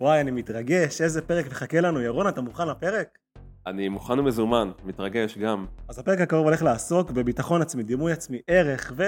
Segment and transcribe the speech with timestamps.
[0.00, 2.00] וואי, אני מתרגש, איזה פרק מחכה לנו.
[2.00, 3.18] ירון, אתה מוכן לפרק?
[3.66, 5.66] אני מוכן ומזומן, מתרגש גם.
[5.88, 9.04] אז הפרק הקרוב הולך לעסוק בביטחון עצמי, דימוי עצמי, ערך ו...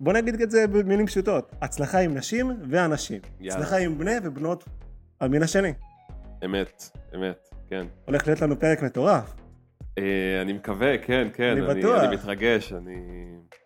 [0.00, 1.52] בוא נגיד את זה במילים פשוטות.
[1.62, 3.20] הצלחה עם נשים ואנשים.
[3.40, 3.60] יאללה.
[3.60, 4.64] הצלחה עם בני ובנות
[5.20, 5.72] המין השני.
[6.44, 7.86] אמת, אמת, כן.
[8.06, 9.34] הולך להיות לנו פרק מטורף.
[9.98, 11.56] אה, אני מקווה, כן, כן.
[11.56, 12.04] אני בטוח.
[12.04, 12.96] אני מתרגש, אני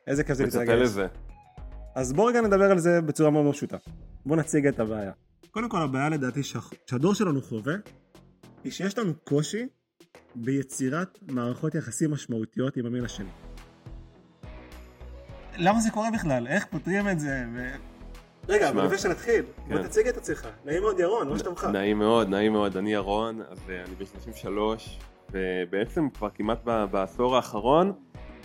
[0.07, 0.83] איזה כיף זה מצפה להתרגש.
[0.83, 1.07] לזה.
[1.95, 3.77] אז בואו רגע נדבר על זה בצורה מאוד פשוטה.
[4.27, 5.13] בואו נציג את הבעיה.
[5.53, 6.59] קודם כל הבעיה לדעתי שה-
[6.91, 7.75] שהדור שלנו חווה,
[8.65, 9.67] היא שיש לנו קושי
[10.35, 13.29] ביצירת מערכות יחסים משמעותיות עם המין השני.
[15.57, 16.47] למה זה קורה בכלל?
[16.47, 17.45] איך פותרים את זה?
[17.55, 17.69] ו...
[18.49, 19.83] רגע, אבל לפני שנתחיל, בוא כן.
[19.87, 20.49] תציג את עצמך.
[20.65, 21.65] נעים מאוד ירון, מה שלומך?
[21.65, 22.77] נעים מאוד, נעים מאוד.
[22.77, 24.99] אני ירון, אז אה, אני בן 33,
[25.33, 27.93] ובעצם כבר כמעט ב- בעשור האחרון,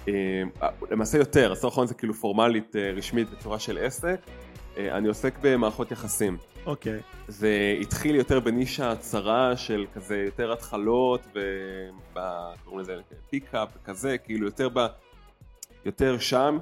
[0.08, 0.14] אה,
[0.92, 4.20] למעשה יותר, העשור האחרון זה כאילו פורמלית, אה, רשמית, בצורה של עסק.
[4.78, 6.38] אה, אני עוסק במערכות יחסים.
[6.66, 7.00] אוקיי.
[7.28, 12.98] זה התחיל יותר בנישה צרה של כזה יותר התחלות וקוראים לזה
[13.30, 14.88] pickup כזה כאילו יותר ב...
[15.86, 16.58] יותר שם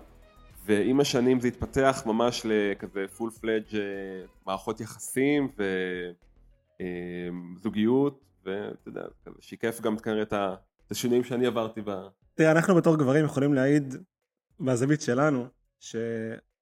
[0.66, 3.64] ועם השנים זה התפתח ממש לכזה full-fledged
[4.48, 5.52] מערכות יחסים
[7.60, 9.02] וזוגיות ואתה יודע
[9.40, 11.92] שיקף גם כנראה את השינויים שאני עברתי ב...
[12.36, 13.96] תראה, אנחנו בתור גברים יכולים להעיד
[14.60, 15.48] מהזווית שלנו,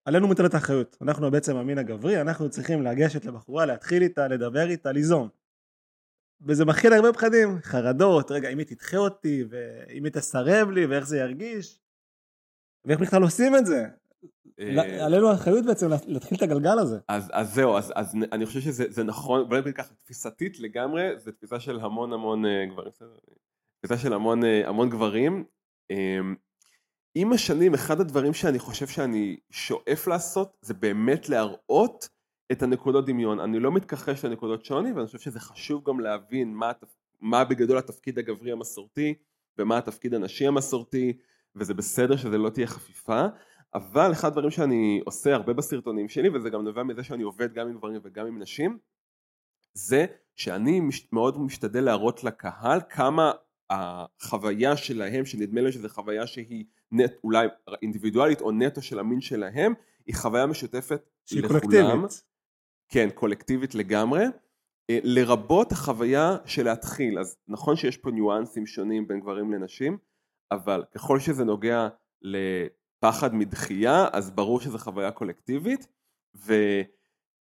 [0.05, 0.97] שעלינו מוטלת האחריות.
[1.01, 5.29] אנחנו בעצם המין הגברי, אנחנו צריכים לגשת לבחורה, להתחיל איתה, לדבר איתה, ליזום.
[6.41, 11.07] וזה מכיל הרבה פחדים, חרדות, רגע, אם היא תדחה אותי, ואם היא תסרב לי, ואיך
[11.07, 11.79] זה ירגיש,
[12.85, 13.85] ואיך בכלל עושים את זה.
[14.59, 16.99] אה, עלינו האחריות בעצם להתחיל את הגלגל הזה.
[17.07, 21.19] אז, אז זהו, אז, אז אני חושב שזה זה נכון, בוא נגיד ככה, תפיסתית לגמרי,
[21.19, 22.91] זה תפיסה של המון המון אה, גברים?
[23.79, 25.43] תפיסה של המון, אה, המון גברים.
[27.15, 32.09] עם השנים, אחד הדברים שאני חושב שאני שואף לעשות, זה באמת להראות
[32.51, 33.39] את הנקודות דמיון.
[33.39, 36.71] אני לא מתכחש לנקודות שוני, ואני חושב שזה חשוב גם להבין מה,
[37.21, 39.13] מה בגדול התפקיד הגברי המסורתי,
[39.57, 41.17] ומה התפקיד הנשי המסורתי,
[41.55, 43.25] וזה בסדר שזה לא תהיה חפיפה.
[43.73, 47.67] אבל אחד הדברים שאני עושה הרבה בסרטונים שלי, וזה גם נובע מזה שאני עובד גם
[47.67, 48.77] עם גברים וגם עם נשים,
[49.73, 50.81] זה שאני
[51.11, 53.31] מאוד משתדל להראות לקהל כמה
[53.73, 57.47] החוויה שלהם, שנדמה לי שזו חוויה שהיא נט, אולי
[57.81, 59.73] אינדיבידואלית או נטו של המין שלהם,
[60.05, 61.59] היא חוויה משותפת שהיא לכולם.
[61.59, 62.23] קולקטיבית.
[62.89, 64.23] כן, קולקטיבית לגמרי.
[64.89, 69.97] אה, לרבות החוויה של להתחיל, אז נכון שיש פה ניואנסים שונים בין גברים לנשים,
[70.51, 71.87] אבל ככל שזה נוגע
[72.21, 75.87] לפחד מדחייה, אז ברור שזו חוויה קולקטיבית,
[76.35, 76.53] ו...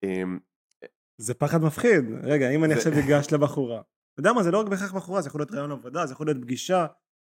[0.03, 0.39] אמ,
[1.17, 2.05] זה פחד מפחיד.
[2.23, 3.81] רגע, אם אני עכשיו אגש לבחורה.
[4.21, 6.41] יודע מה, זה לא רק בהכרח בחורה, זה יכול להיות רעיון עבודה, זה יכול להיות
[6.41, 6.85] פגישה.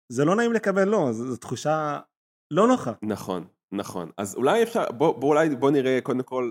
[0.08, 2.00] זה לא נעים לקבל לא, זו זו תחושה
[2.50, 2.92] לא נוחה.
[3.02, 4.10] נכון, נכון.
[4.16, 6.50] אז אולי אפשר, בוא, בוא אולי בוא נראה קודם כל,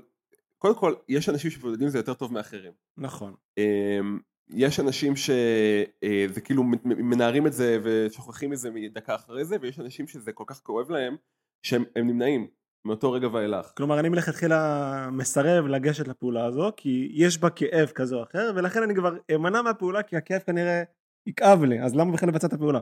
[0.57, 2.71] קודם כל, יש אנשים שמתמודדים עם זה יותר טוב מאחרים.
[2.97, 3.35] נכון.
[3.57, 10.07] אמ, יש אנשים שזה כאילו מנערים את זה ושוכחים מזה מדקה אחרי זה, ויש אנשים
[10.07, 11.15] שזה כל כך כואב להם,
[11.63, 12.47] שהם הם נמנעים
[12.85, 13.71] מאותו רגע ואילך.
[13.77, 18.83] כלומר, אני מלכתחילה מסרב לגשת לפעולה הזו, כי יש בה כאב כזה או אחר, ולכן
[18.83, 20.83] אני כבר אמנע מהפעולה, כי הכאב כנראה
[21.27, 22.79] יכאב לי, אז למה בכלל לבצע את הפעולה?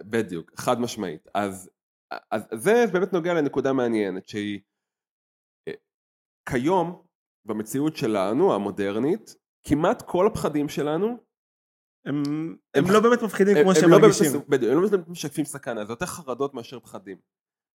[0.00, 1.28] בדיוק, חד משמעית.
[1.34, 1.70] אז,
[2.30, 4.60] אז זה באמת נוגע לנקודה מעניינת שהיא
[5.68, 5.72] אה,
[6.48, 7.02] כיום
[7.44, 9.36] במציאות שלנו המודרנית
[9.66, 11.06] כמעט כל הפחדים שלנו
[12.06, 14.32] הם, הם, הם- לא באמת מפחידים כמו הם שהם לא מרגישים.
[14.48, 17.18] בדיוק, הם לא באמת משקפים סכנה, זה יותר חרדות מאשר פחדים.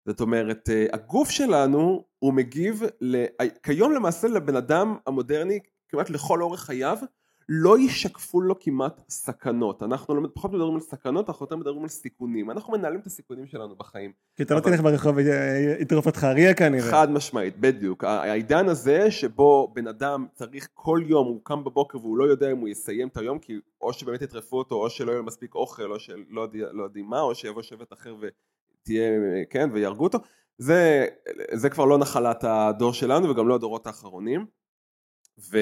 [0.08, 3.24] זאת אומרת, אה, הגוף שלנו הוא מגיב, ל...
[3.62, 5.58] כיום למעשה לבן אדם המודרני,
[5.88, 6.98] כמעט לכל אורך חייו,
[7.48, 9.82] לא ישקפו לו כמעט סכנות.
[9.82, 12.50] אנחנו לא, פחות מדברים על סכנות, אנחנו יותר מדברים על סיכונים.
[12.50, 14.12] אנחנו מנהלים את הסיכונים שלנו בחיים.
[14.36, 16.90] כי אתה לא תלך ברחוב ויטרוף אותך אריה כנראה.
[16.90, 18.04] חד משמעית, בדיוק.
[18.04, 22.58] העידן הזה שבו בן אדם צריך כל יום, הוא קם בבוקר והוא לא יודע אם
[22.58, 25.98] הוא יסיים את היום, כי או שבאמת יטרפו אותו, או שלא יהיה מספיק אוכל, או
[25.98, 28.14] שלא יודע- לא יודעים מה, או שיבוא שבט אחר
[28.88, 30.18] ותהיה, כן, ויהרגו אותו.
[30.58, 31.06] זה,
[31.54, 34.46] זה כבר לא נחלת הדור שלנו וגם לא הדורות האחרונים.
[35.50, 35.58] ו...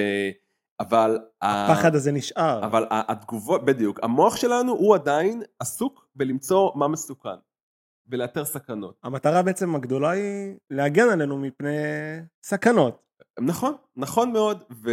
[0.81, 1.19] אבל...
[1.43, 2.65] ה- הפחד הזה נשאר.
[2.67, 7.37] אבל ה- התגובות, בדיוק, המוח שלנו הוא עדיין עסוק בלמצוא מה מסוכן,
[8.07, 8.99] בלאתר סכנות.
[9.03, 11.77] המטרה בעצם הגדולה היא להגן עלינו מפני
[12.43, 13.03] סכנות.
[13.41, 14.91] נכון, נכון מאוד, ו,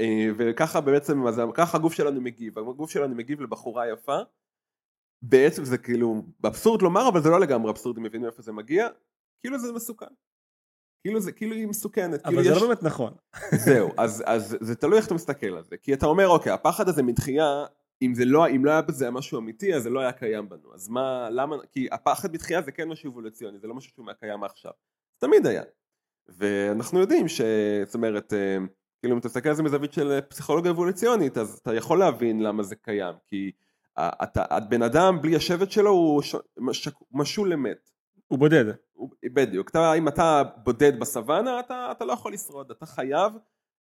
[0.00, 4.18] אה, וככה בעצם, אז ככה הגוף שלנו מגיב, הגוף שלנו מגיב לבחורה יפה,
[5.28, 8.88] בעצם זה כאילו אבסורד לומר, אבל זה לא לגמרי אבסורד, אם מבינים איפה זה מגיע,
[9.40, 10.06] כאילו זה מסוכן.
[11.02, 12.62] כאילו זה, כאילו היא מסוכנת, כאילו אבל זה יש...
[12.62, 13.12] לא באמת נכון.
[13.64, 16.88] זהו, אז, אז זה תלוי איך אתה מסתכל על זה, כי אתה אומר, אוקיי, הפחד
[16.88, 17.64] הזה מדחייה,
[18.02, 20.74] אם זה לא, אם לא היה בזה משהו אמיתי, אז זה לא היה קיים בנו,
[20.74, 24.44] אז מה, למה, כי הפחד מדחייה זה כן משהו אבולוציוני, זה לא משהו שהוא קיים
[24.44, 24.72] עכשיו,
[25.18, 25.62] תמיד היה,
[26.28, 27.40] ואנחנו יודעים ש...
[27.84, 28.58] זאת אומרת, אה,
[29.04, 32.62] כאילו אם אתה מסתכל על זה מזווית של פסיכולוגיה אבולוציונית אז אתה יכול להבין למה
[32.62, 33.52] זה קיים כי
[33.98, 37.90] אתה, בן אדם בלי השבט שלו הוא ש, מש, משול למת.
[38.28, 38.64] הוא בודד.
[38.92, 43.32] הוא, בדיוק, אתה, אם אתה בודד בסוואנה אתה, אתה לא יכול לשרוד, אתה חייב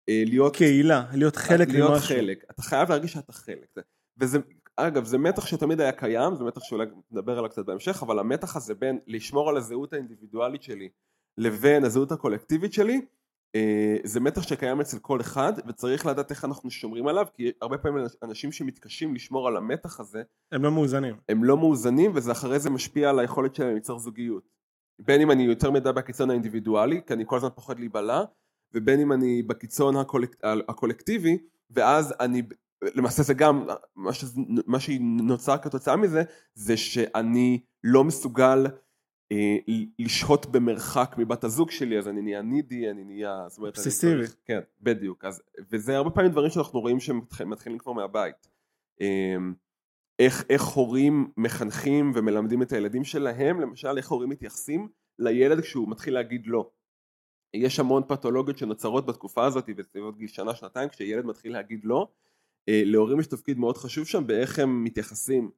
[0.08, 0.56] אה, להיות...
[0.56, 2.16] קהילה, להיות חלק להיות ממשהו.
[2.16, 3.74] חלק, אתה חייב להרגיש שאתה חלק.
[4.18, 4.38] וזה,
[4.76, 8.56] אגב זה מתח שתמיד היה קיים, זה מתח שאולי נדבר עליו קצת בהמשך, אבל המתח
[8.56, 10.88] הזה בין לשמור על הזהות האינדיבידואלית שלי
[11.38, 13.00] לבין הזהות הקולקטיבית שלי אה,
[14.04, 18.04] זה מתח שקיים אצל כל אחד וצריך לדעת איך אנחנו שומרים עליו כי הרבה פעמים
[18.22, 20.22] אנשים שמתקשים לשמור על המתח הזה
[20.52, 21.16] הם לא מאוזנים.
[21.28, 24.48] הם לא מאוזנים וזה אחרי זה משפיע על היכולת שלהם ליצור זוגיות.
[24.98, 28.22] בין אם אני יותר מדי בקיצון האינדיבידואלי כי אני כל הזמן פוחד להיבלע
[28.74, 30.36] ובין אם אני בקיצון הקולק...
[30.68, 31.38] הקולקטיבי
[31.70, 32.42] ואז אני
[32.94, 33.66] למעשה זה גם
[33.96, 34.24] מה, ש...
[34.66, 36.22] מה שנוצר כתוצאה מזה
[36.54, 38.70] זה שאני לא מסוגל אה,
[39.98, 44.22] לשהות במרחק מבת הזוג שלי אז אני נהיה נידי אני נהיה אובססיבי.
[44.44, 45.24] כן בדיוק.
[45.24, 48.48] אז וזה הרבה פעמים דברים שאנחנו רואים שמתחילים כבר מהבית.
[49.00, 49.36] אה,
[50.18, 54.88] איך, איך הורים מחנכים ומלמדים את הילדים שלהם למשל איך הורים מתייחסים
[55.18, 56.70] לילד כשהוא מתחיל להגיד לא.
[57.54, 62.08] יש המון פתולוגיות שנוצרות בתקופה הזאת בסביבות גיל שנה שנתיים כשילד מתחיל להגיד לא
[62.68, 65.50] אה, להורים יש תפקיד מאוד חשוב שם באיך הם מתייחסים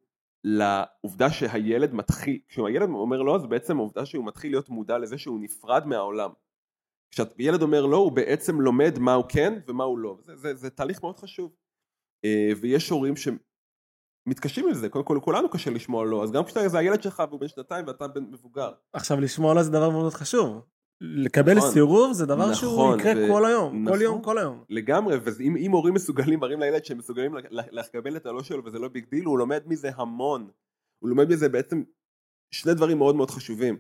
[0.49, 5.41] לעובדה שהילד מתחיל, כשהילד אומר לא זה בעצם העובדה שהוא מתחיל להיות מודע לזה שהוא
[5.41, 6.31] נפרד מהעולם.
[7.11, 10.71] כשילד אומר לא הוא בעצם לומד מה הוא כן ומה הוא לא, זה, זה, זה
[10.71, 11.53] תהליך מאוד חשוב.
[12.25, 16.69] אה, ויש הורים שמתקשים עם זה, קודם כל כולנו קשה לשמוע לא, אז גם כשאתה
[16.69, 18.73] זה הילד שלך והוא בן שנתיים ואתה בן מבוגר.
[18.93, 20.63] עכשיו לשמוע לא זה דבר מאוד חשוב.
[21.01, 23.29] לקבל נכון, סירוב זה דבר נכון, שהוא יקרה ו...
[23.29, 24.65] כל היום, נכון, כל יום, כל היום.
[24.69, 29.05] לגמרי, ואם הורים מסוגלים, מראים לילד שהם מסוגלים לקבל את הלא שלו וזה לא big
[29.11, 30.51] deal, הוא לומד מזה המון.
[30.99, 31.83] הוא לומד מזה בעצם
[32.51, 33.79] שני דברים מאוד מאוד חשובים.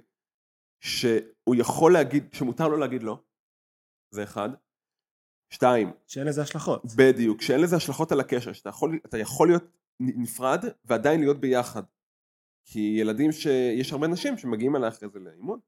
[0.80, 3.18] שהוא יכול להגיד, שמותר לו להגיד לא,
[4.10, 4.48] זה אחד.
[5.50, 5.92] שתיים.
[6.06, 6.82] שאין לזה השלכות.
[6.96, 9.64] בדיוק, שאין לזה השלכות על הקשר, שאתה יכול, יכול להיות
[10.00, 11.82] נפרד ועדיין להיות ביחד.
[12.64, 15.60] כי ילדים שיש הרבה נשים שמגיעים אליי אחרי זה לאימון.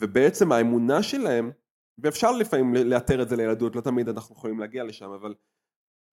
[0.00, 1.50] ובעצם האמונה שלהם,
[1.98, 5.34] ואפשר לפעמים לאתר את זה לילדות, לא תמיד אנחנו יכולים להגיע לשם, אבל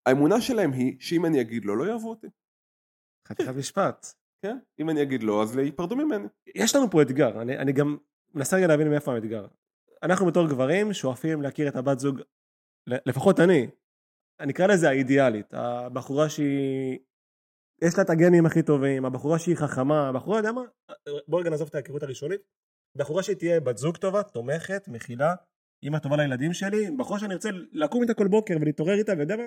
[0.06, 2.28] האמונה שלהם היא שאם אני אגיד לא, לא יאהבו אותי.
[3.28, 4.08] חתיכת משפט.
[4.42, 6.28] כן, אם אני אגיד לא, אז ייפרדו ממני.
[6.56, 7.98] יש לנו פה אתגר, אני, אני גם
[8.34, 9.48] מנסה רגע להבין מאיפה האתגר.
[10.04, 12.22] אנחנו בתור גברים שואפים להכיר את הבת זוג,
[12.88, 13.68] לפחות אני,
[14.40, 17.00] אני אקרא לזה האידיאלית, הבחורה שהיא,
[17.82, 20.62] יש לה את הגנים הכי טובים, הבחורה שהיא חכמה, הבחורה, יודע מה,
[21.28, 22.42] בוא רגע נעזוב את ההיכרות הראשונית,
[22.96, 25.36] בחורה שתהיה בת זוג טובה, תומכת, מכילה,
[25.84, 29.44] אימא טובה לילדים שלי, בחורה שאני ארצה לקום איתה כל בוקר ולהתעורר איתה, ואתה מה?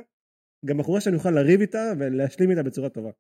[0.67, 3.11] גם בחורה שאני אוכל לריב איתה ולהשלים איתה בצורה טובה.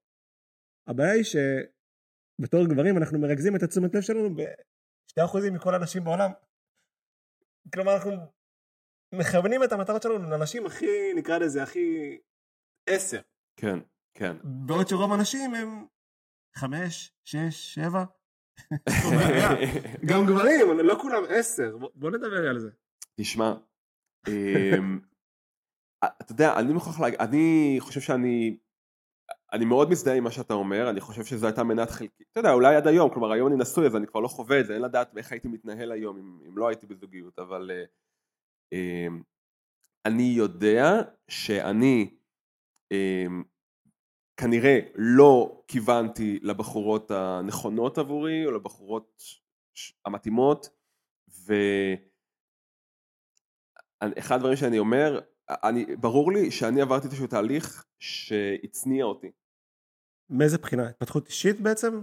[0.89, 6.31] הבעיה היא שבתור גברים אנחנו מרכזים את התשומת לב שלנו ב-2% מכל האנשים בעולם.
[7.75, 8.13] כלומר אנחנו
[9.15, 12.19] מכוונים את המטרות שלנו לאנשים הכי, נקרא לזה, הכי
[12.89, 13.21] עשר.
[13.57, 13.79] כן,
[14.15, 14.37] כן.
[14.67, 15.87] בעוד שרוב האנשים הם
[16.57, 18.05] חמש, שש, שבע.
[20.09, 22.71] גם גברים, לא כולם עשר, בוא נדבר על זה.
[23.17, 23.55] תשמע,
[24.29, 25.01] אמ,
[26.05, 28.57] אתה יודע, אני מוכרח להגיד, אני חושב שאני,
[29.53, 32.53] אני מאוד מזדהה עם מה שאתה אומר, אני חושב שזו הייתה מנת חלקית, אתה יודע,
[32.53, 34.83] אולי עד היום, כלומר היום אני נשוי אז אני כבר לא חווה את זה, אין
[34.83, 39.23] לדעת איך הייתי מתנהל היום אם, אם לא הייתי בזוגיות, אבל uh, um,
[40.07, 42.15] אני יודע שאני
[42.95, 43.52] um,
[44.37, 49.23] כנראה לא כיוונתי לבחורות הנכונות עבורי או לבחורות
[50.05, 50.69] המתאימות
[54.01, 59.31] ואחד הדברים שאני אומר, אני, ברור לי שאני עברתי איזשהו תהליך שהצניע אותי.
[60.31, 60.89] מאיזה בחינה?
[60.89, 62.01] התפתחות אישית בעצם?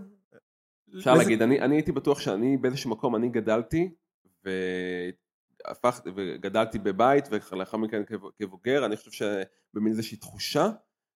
[0.97, 1.23] אפשר מאיזה...
[1.23, 3.91] להגיד, אני, אני הייתי בטוח שאני באיזשהו מקום, אני גדלתי
[4.43, 8.01] והפך, וגדלתי בבית ולאחר מכן
[8.39, 10.69] כבוגר, אני חושב שבמין איזושהי תחושה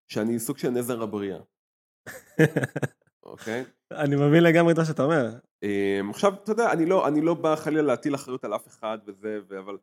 [0.08, 1.40] שאני סוג של נזר הבריאה.
[3.24, 3.66] אוקיי?
[3.92, 5.30] אני מבין לגמרי את מה שאתה אומר.
[5.64, 8.98] אמ, עכשיו, אתה יודע, אני לא, אני לא בא חלילה להטיל אחריות על אף אחד
[9.08, 9.78] וזה, אבל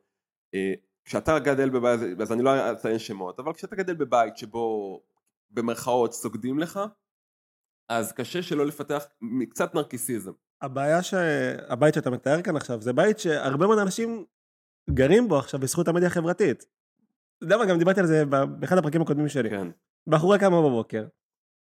[0.54, 0.74] אה,
[1.04, 5.00] כשאתה גדל בבית, אז אני לא אציין שמות, אבל כשאתה גדל בבית שבו
[5.50, 6.80] במרכאות סוגדים לך,
[7.88, 9.04] אז קשה שלא לפתח
[9.50, 10.32] קצת נרקיסיזם.
[10.62, 14.24] הבעיה שהבית שאתה מתאר כאן עכשיו זה בית שהרבה מאוד אנשים
[14.90, 16.64] גרים בו עכשיו בזכות המדיה החברתית.
[17.42, 18.24] יודע מה, גם דיברתי על זה
[18.60, 19.50] באחד הפרקים הקודמים שלי.
[19.50, 19.68] כן.
[20.06, 21.06] בחורה קמה בבוקר,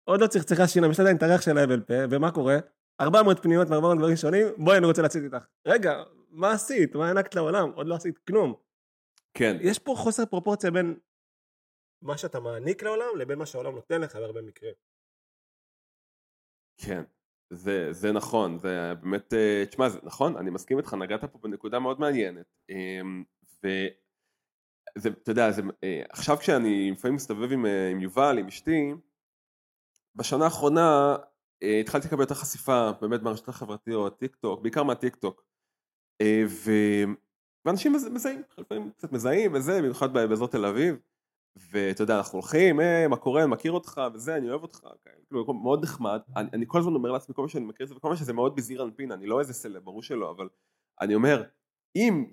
[0.04, 2.58] עוד לא צחצחה שיניים, יש לה עדיין את הריח של האבל פה, ומה קורה?
[3.02, 5.46] 400 פניות מ-400 דברים שונים, בואי אני רוצה להציץ איתך.
[5.68, 6.96] רגע, מה עשית?
[6.96, 7.72] מה הענקת לעולם?
[7.76, 8.54] עוד לא עשית כלום.
[9.34, 9.58] כן.
[9.62, 11.00] יש פה חוסר פרופורציה בין
[12.02, 14.74] מה שאתה מעניק לעולם לבין מה שהעולם נותן לך בהרבה מקרים.
[16.78, 17.04] כן,
[17.50, 21.80] זה, זה נכון, זה באמת, אה, תשמע, זה נכון, אני מסכים איתך, נגעת פה בנקודה
[21.80, 22.46] מאוד מעניינת.
[24.98, 28.94] זה, אתה יודע, זה, אה, עכשיו כשאני לפעמים מסתובב עם, אה, עם יובל, עם אשתי,
[30.16, 31.16] בשנה האחרונה
[31.64, 35.44] אה, התחלתי לקבל יותר חשיפה באמת מהרשתות החברתיות, טיק טוק, בעיקר מהטיק טוק.
[36.48, 36.72] ו...
[37.66, 40.96] ואנשים מז- מזהים, לפעמים קצת מזהים וזה, במיוחד באזור תל אביב.
[41.72, 45.44] ואתה יודע, אנחנו הולכים, אה, מה קורה, אני מכיר אותך וזה, אני אוהב אותך, כאילו,
[45.44, 46.20] מקום מאוד נחמד.
[46.36, 48.34] אני, אני כל הזמן אומר לעצמי, כל מה שאני מכיר את זה, וכל מה שזה
[48.34, 50.50] מאוד בזעיר אנפין, אני לא איזה סלב, ברור שלא, אבל
[51.02, 51.44] אני אומר,
[51.96, 52.26] אם,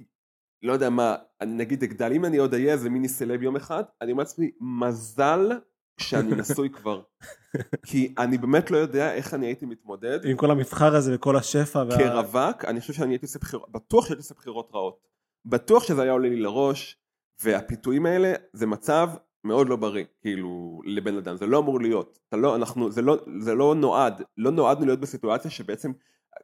[0.65, 1.15] לא יודע מה,
[1.47, 5.53] נגיד אגדל, אם אני עוד אהיה איזה מיני סלב יום אחד, אני אומר לעצמי, מזל
[6.01, 7.03] שאני נשוי כבר.
[7.87, 10.25] כי אני באמת לא יודע איך אני הייתי מתמודד.
[10.25, 11.85] עם כל המבחר הזה וכל השפע.
[11.89, 15.09] וה- כרווק, אני חושב שאני הייתי עושה בחירות, בטוח שהייתי עושה בחירות רעות.
[15.45, 16.99] בטוח שזה היה עולה לי לראש,
[17.43, 19.11] והפיתויים האלה זה מצב
[19.45, 22.19] מאוד לא בריא, כאילו, לבן אדם, זה לא אמור להיות.
[22.29, 25.93] אתה לא, אנחנו, זה לא, זה לא נועד, לא נועדנו להיות בסיטואציה שבעצם,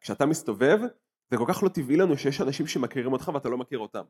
[0.01, 0.81] כשאתה מסתובב,
[1.31, 4.03] זה כל כך לא טבעי לנו שיש אנשים שמכירים אותך ואתה לא מכיר אותם.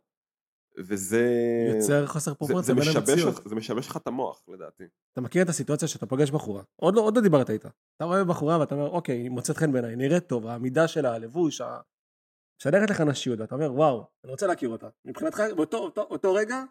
[0.79, 1.27] וזה...
[1.75, 3.45] יוצר חוסר פרופורציה זה, בין המציאות.
[3.45, 4.85] זה משבש לך את המוח, לדעתי.
[5.13, 7.69] אתה מכיר את הסיטואציה שאתה פוגש בחורה, עוד לא, עוד לא דיברת איתה.
[7.97, 11.61] אתה רואה בחורה ואתה אומר, אוקיי, היא מוצאת חן בעיניי, נראית טוב, העמידה שלה, הלבוש,
[11.61, 11.81] ה...
[12.61, 14.89] משדרת לך נשיות, ואתה אומר, וואו, אני רוצה להכיר אותה.
[15.05, 16.63] מבחינתך, באותו אותו, אותו רגע,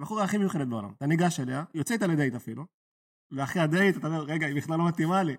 [0.00, 0.92] הבחורה הכי מיוחדת בעולם.
[0.96, 2.64] אתה ניגש אליה, יוצא איתה לדייט אפילו,
[3.36, 5.36] ואחרי הדייט אתה אומר, רגע, היא בכלל לא מתאימה לי.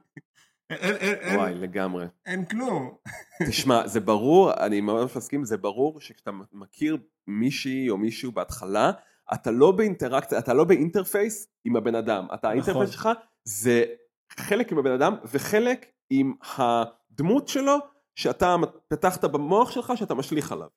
[0.70, 2.06] אין, אין, אין, וואי, לגמרי.
[2.26, 2.96] אין כלום.
[3.50, 6.98] תשמע, זה ברור, אני ממש מסכים, זה ברור שכשאתה מכיר
[7.28, 8.92] מישהי או מישהו בהתחלה,
[9.34, 12.26] אתה לא באינטראקציה, אתה לא ב interface עם הבן אדם.
[12.26, 12.50] אתה נכון.
[12.50, 13.10] ה interface שלך
[13.44, 13.84] זה
[14.32, 17.78] חלק עם הבן אדם וחלק עם הדמות שלו
[18.16, 18.56] שאתה
[18.88, 20.68] פתחת במוח שלך שאתה משליך עליו.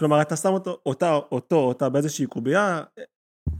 [0.00, 2.82] כלומר, אתה שם אותו, אותה, אותו, אותה באיזושהי קובייה,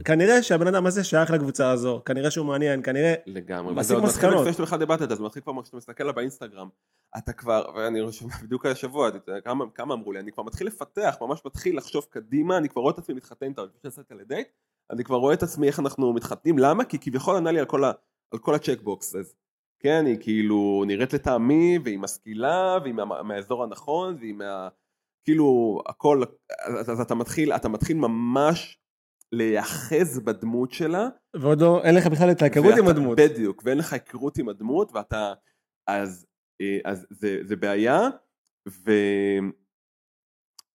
[0.05, 3.13] כנראה שהבן אדם הזה שייך לקבוצה הזו, כנראה שהוא מעניין, כנראה...
[3.25, 3.75] לגמרי.
[3.75, 4.41] מסיק מסקנות.
[4.41, 6.69] לפני שאתה בכלל דיברת את זה, זה מתחיל כבר כשאתה מסתכל עליו באינסטגרם,
[7.17, 11.17] אתה כבר, ואני רושם בדיוק השבוע, אתה כמה, כמה אמרו לי, אני כבר מתחיל לפתח,
[11.21, 14.47] ממש מתחיל לחשוב קדימה, אני כבר רואה את עצמי מתחתן איתה, לפני שיצאתי לדייט,
[14.91, 16.85] אני כבר רואה את עצמי איך אנחנו מתחתנים, למה?
[16.85, 17.91] כי כביכול ענה לי על כל, ה,
[18.33, 19.35] על כל הצ'קבוקס, אז
[19.79, 24.69] כן, היא כאילו נראית לטעמי, והיא משכילה, והיא מה, מהאזור הנכון, והיא מה...
[25.23, 26.23] כאילו, הכל,
[26.79, 28.79] אז, אז אתה מתחיל, אתה מתחיל ממש
[29.31, 33.17] להיאחז בדמות שלה, ועוד לא, אין לך בכלל את ההיכרות עם הדמות.
[33.19, 35.33] בדיוק, ואין לך היכרות עם הדמות, ואתה...
[35.87, 36.25] אז,
[36.61, 37.99] אה, אז זה, זה בעיה,
[38.69, 38.91] ו...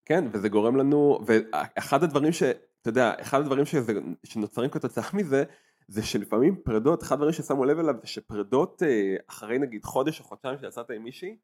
[0.04, 1.18] כן, וזה גורם לנו...
[1.26, 2.42] ואחד הדברים ש...
[2.42, 3.92] אתה יודע, אחד הדברים שזה,
[4.24, 5.44] שנוצרים כתוצאה מזה,
[5.88, 10.24] זה שלפעמים פרדות, אחד הדברים ששמו לב אליו זה שפרדות אה, אחרי נגיד חודש או
[10.24, 11.36] חודשיים שיצאת עם מישהי,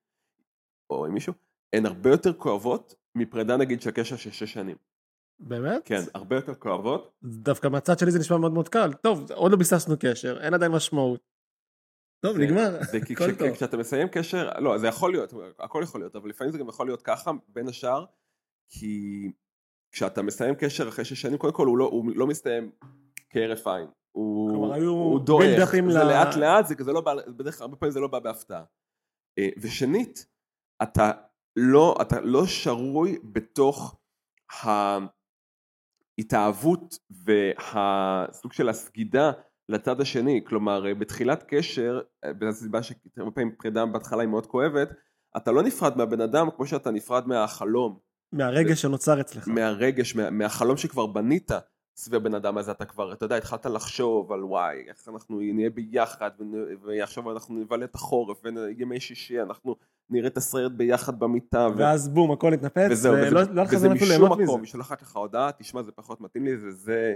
[0.90, 1.33] או עם מישהו,
[1.73, 4.76] הן הרבה יותר כואבות מפרידה נגיד של קשר של שש שנים.
[5.40, 5.82] באמת?
[5.85, 7.12] כן, הרבה יותר כואבות.
[7.23, 8.92] דווקא מהצד שלי זה נשמע מאוד מאוד קל.
[8.92, 11.20] טוב, עוד לא ביססנו קשר, אין עדיין משמעות.
[12.26, 12.78] טוב, זה- נגמר,
[13.11, 13.50] הכל טוב.
[13.54, 16.87] כשאתה מסיים קשר, לא, זה יכול להיות, הכל יכול להיות, אבל לפעמים זה גם יכול
[16.87, 18.04] להיות ככה, בין השאר,
[18.68, 19.32] כי
[19.92, 22.70] כשאתה מסיים קשר אחרי שש שנים, קודם כל הוא לא, הוא לא מסתיים
[23.30, 23.87] כהרף עין.
[24.12, 27.64] הוא, כלומר, היו הוא דועך, זה ל- לאט לאט, זה כזה לא בא, בדרך כלל,
[27.64, 28.64] הרבה פעמים זה לא בא בהפתעה.
[29.38, 30.26] אה, ושנית,
[30.82, 31.11] אתה
[31.56, 33.97] לא, אתה לא שרוי בתוך
[36.20, 39.32] ההתאהבות והסוג של הסגידה
[39.68, 44.88] לצד השני, כלומר אה, בתחילת קשר, אה, בסיבה שהרבה פעמים פרידה בהתחלה היא מאוד כואבת,
[45.36, 47.98] אתה לא נפרד מהבן אדם כמו שאתה נפרד מהחלום,
[48.32, 49.48] מהרגע שנוצר אצלך.
[49.48, 51.50] מהרגש, מה, מהחלום שכבר בנית
[51.96, 55.70] סביב הבן אדם הזה, אתה כבר, אתה יודע, התחלת לחשוב על וואי, איך אנחנו נהיה
[55.70, 56.30] ביחד,
[56.82, 59.76] ועכשיו אנחנו נבלה את החורף, וימי שישי אנחנו
[60.11, 61.79] נראה את הסרט ביחד במיטה, ו...
[61.79, 64.43] ואז בום, הכל התנפץ, וזהו, ולא וזה, לא היה לך וזה משום.
[64.43, 67.14] מקום, מישהו לך ככה הודעה, תשמע זה פחות מתאים לי, זה, זה,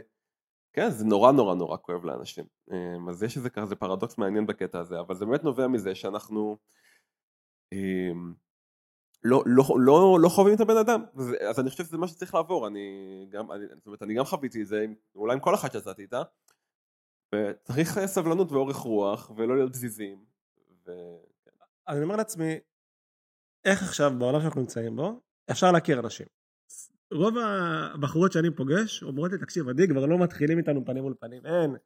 [0.73, 2.45] כן, זה נורא נורא נורא כואב לאנשים.
[2.73, 5.95] אמ, אז יש איזה ככה, זה פרדוקס מעניין בקטע הזה, אבל זה באמת נובע מזה
[5.95, 6.57] שאנחנו
[7.73, 8.35] אמ,
[9.25, 12.35] לא, לא, לא, לא חווים את הבן אדם, אז, אז אני חושב שזה מה שצריך
[12.35, 15.73] לעבור, אני גם, אני, זאת אומרת, אני גם חוויתי את זה, אולי עם כל אחת
[15.73, 16.23] שיצאתי איתה,
[17.35, 20.25] וצריך אה, סבלנות ואורך רוח, ולא להיות פזיזים,
[20.87, 20.93] ו...
[21.89, 22.59] אני אומר לעצמי,
[23.65, 26.27] איך עכשיו בעולם שאנחנו נמצאים בו, אפשר להכיר אנשים.
[27.13, 31.47] רוב הבחורות שאני פוגש אומרות לי, תקשיב, עדי, כבר לא מתחילים איתנו פנים מול פנים,
[31.47, 31.77] אין,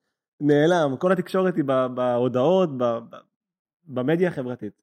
[0.41, 2.71] נעלם, כל התקשורת היא בהודעות,
[3.85, 4.83] במדיה החברתית.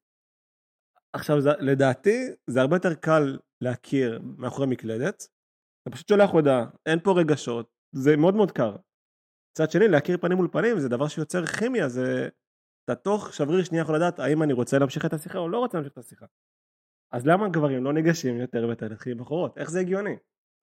[1.12, 5.28] עכשיו, זה, לדעתי, זה הרבה יותר קל להכיר מאחורי מקלדת,
[5.82, 8.76] אתה פשוט שולח הודעה, אין פה רגשות, זה מאוד מאוד קר.
[9.52, 12.28] מצד שני, להכיר פנים מול פנים זה דבר שיוצר כימיה, זה...
[12.84, 15.78] אתה תוך שבריר שנייה יכול לדעת האם אני רוצה להמשיך את השיחה או לא רוצה
[15.78, 16.26] להמשיך את השיחה.
[17.16, 19.58] אז למה גברים לא ניגשים יותר עם בחורות?
[19.58, 20.16] איך זה הגיוני?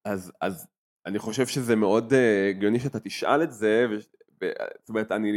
[0.06, 0.68] אז, אז
[1.06, 3.96] אני חושב שזה מאוד אה, הגיוני שאתה תשאל את זה, ו,
[4.42, 5.32] ו, זאת אומרת, אני,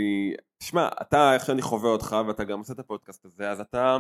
[0.58, 3.98] תשמע, אתה, איך שאני חווה אותך, ואתה גם עושה את הפודקאסט הזה, אז אתה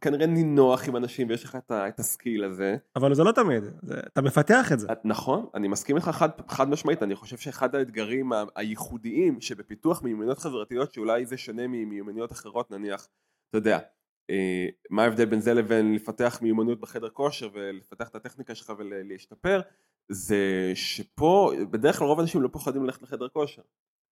[0.00, 2.76] כנראה נינוח עם אנשים ויש לך את, את הסקיל הזה.
[2.96, 4.92] אבל זה לא תמיד, זה, אתה מפתח את זה.
[4.92, 10.02] את- נכון, אני מסכים איתך חד, חד משמעית, אני חושב שאחד האתגרים ה- הייחודיים שבפיתוח
[10.02, 13.08] מיומנויות חברתיות שאולי זה שונה ממיומנויות אחרות נניח,
[13.50, 13.78] אתה יודע,
[14.90, 19.60] מה ההבדל בין זה לבין לפתח מיומנות בחדר כושר ולפתח את הטכניקה שלך ולהשתפר,
[20.08, 23.62] זה שפה בדרך כלל רוב האנשים לא פוחדים ללכת לחדר כושר.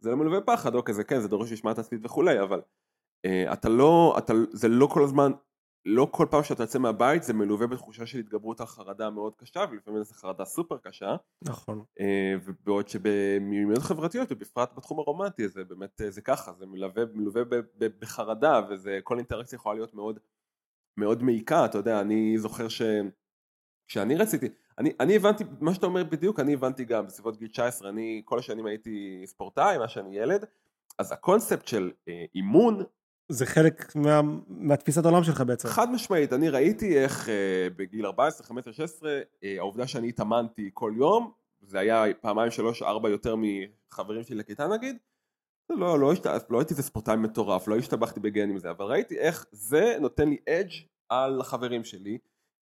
[0.01, 2.61] זה לא מלווה פחד, אוקיי זה כן, זה דורש משמעת עצמית וכולי, אבל
[3.25, 5.33] אה, אתה לא, אתה, זה לא כל הזמן,
[5.89, 9.65] לא כל פעם שאתה יוצא מהבית זה מלווה בתחושה של התגברות על חרדה מאוד קשה
[9.71, 11.85] ולפעמים זו חרדה סופר קשה נכון.
[12.01, 17.43] אה, ובעוד שבמיומנויות חברתיות ובפרט בתחום הרומנטי זה באמת אה, זה ככה זה מלווה, מלווה
[17.79, 20.19] בחרדה וזה כל אינטראקציה יכולה להיות מאוד
[20.97, 22.83] מאוד מעיקה אתה יודע אני זוכר ש...
[23.89, 24.47] כשאני רציתי
[24.79, 28.39] אני, אני הבנתי מה שאתה אומר בדיוק אני הבנתי גם בסביבות גיל 19 אני כל
[28.39, 30.45] השנים הייתי ספורטאי מה שאני ילד
[30.99, 32.83] אז הקונספט של אה, אימון
[33.29, 35.69] זה חלק מה, מהתפיסת העולם שלך בעצם.
[35.69, 37.31] חד משמעית, אני ראיתי איך uh,
[37.77, 43.09] בגיל 14, 15, 16, uh, העובדה שאני התאמנתי כל יום, זה היה פעמיים, שלוש, ארבע
[43.09, 44.97] יותר מחברים שלי לכיתה נגיד,
[45.71, 46.27] לא, לא, השת...
[46.51, 50.29] לא הייתי איזה ספורטאי מטורף, לא השתבחתי בגן עם זה, אבל ראיתי איך זה נותן
[50.29, 50.73] לי אדג'
[51.09, 52.19] על החברים שלי,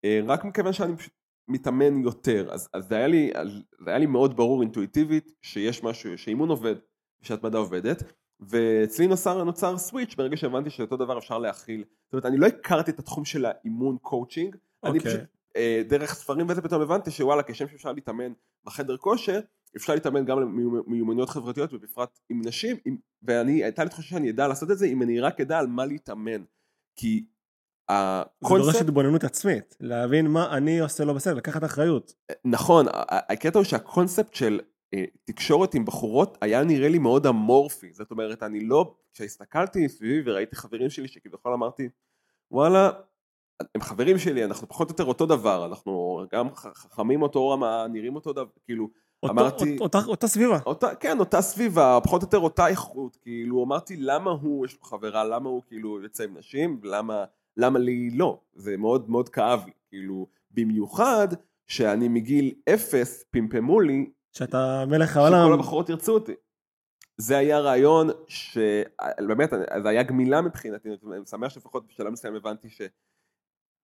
[0.05, 1.13] uh, רק מכיוון שאני פשוט
[1.47, 3.31] מתאמן יותר, אז, אז זה, היה לי,
[3.79, 6.75] זה היה לי מאוד ברור אינטואיטיבית שיש משהו, שאימון עובד,
[7.21, 8.03] שהתמדה עובדת,
[8.49, 11.83] ואצלי נוצר, נוצר switch ברגע שהבנתי שאותו דבר אפשר להחיל.
[12.05, 14.89] זאת אומרת, אני לא הכרתי את התחום של האימון coaching, okay.
[14.89, 15.11] אני אוקיי.
[15.11, 15.21] פשוט
[15.55, 18.33] אה, דרך ספרים וזה פתאום הבנתי שוואלה, כשם שאפשר להתאמן
[18.65, 19.39] בחדר כושר,
[19.75, 24.47] אפשר להתאמן גם למיומנויות חברתיות ובפרט עם נשים, עם, ואני, הייתה לי תחושה שאני אדע
[24.47, 26.43] לעשות את זה אם אני רק אדע על מה להתאמן.
[26.95, 27.25] כי
[27.89, 28.65] זה הקונספט...
[28.65, 32.13] דורש התבוננות עצמית, להבין מה אני עושה לא בסדר, לקחת אחריות.
[32.45, 34.59] נכון, הקטע הוא שהקונספט של
[35.23, 40.55] תקשורת עם בחורות היה נראה לי מאוד אמורפי, זאת אומרת אני לא, כשהסתכלתי סביבי וראיתי
[40.55, 41.89] חברים שלי שכביכול אמרתי
[42.51, 42.89] וואלה
[43.75, 48.15] הם חברים שלי אנחנו פחות או יותר אותו דבר אנחנו גם חכמים אותו רמה נראים
[48.15, 48.89] אותו דבר כאילו
[49.23, 50.59] אותו, אמרתי אותה, אותה סביבה.
[50.65, 54.83] אותה, כן אותה סביבה פחות או יותר אותה איכות כאילו אמרתי למה הוא יש לו
[54.83, 57.25] חברה למה הוא כאילו יוצא עם נשים למה
[57.57, 61.27] למה לי לא זה מאוד מאוד כאב לי כאילו במיוחד
[61.67, 65.45] שאני מגיל אפס פמפמו לי שאתה מלך העולם.
[65.45, 66.33] שכל הבחורות ירצו אותי.
[67.17, 69.49] זה היה רעיון שבאמת
[69.83, 72.81] זה היה גמילה מבחינתי, אני שמח שלפחות בשלב מסוים הבנתי ש...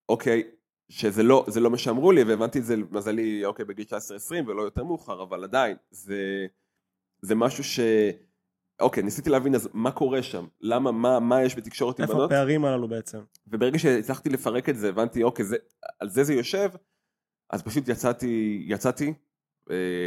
[0.10, 0.44] אוקיי,
[0.90, 4.62] שזה לא, זה לא מה שאמרו לי והבנתי את זה למזלי אוקיי בגיל 19-20 ולא
[4.62, 6.48] יותר מאוחר אבל עדיין זה,
[7.22, 7.80] זה משהו ש...
[8.82, 12.32] אוקיי ניסיתי להבין אז מה קורה שם למה מה, מה יש בתקשורת עם איפה בנות
[12.32, 13.20] הפערים הללו בעצם?
[13.48, 15.56] וברגע שהצלחתי לפרק את זה הבנתי אוקיי זה,
[16.00, 16.70] על זה זה יושב
[17.50, 19.14] אז פשוט יצאתי יצאתי אה,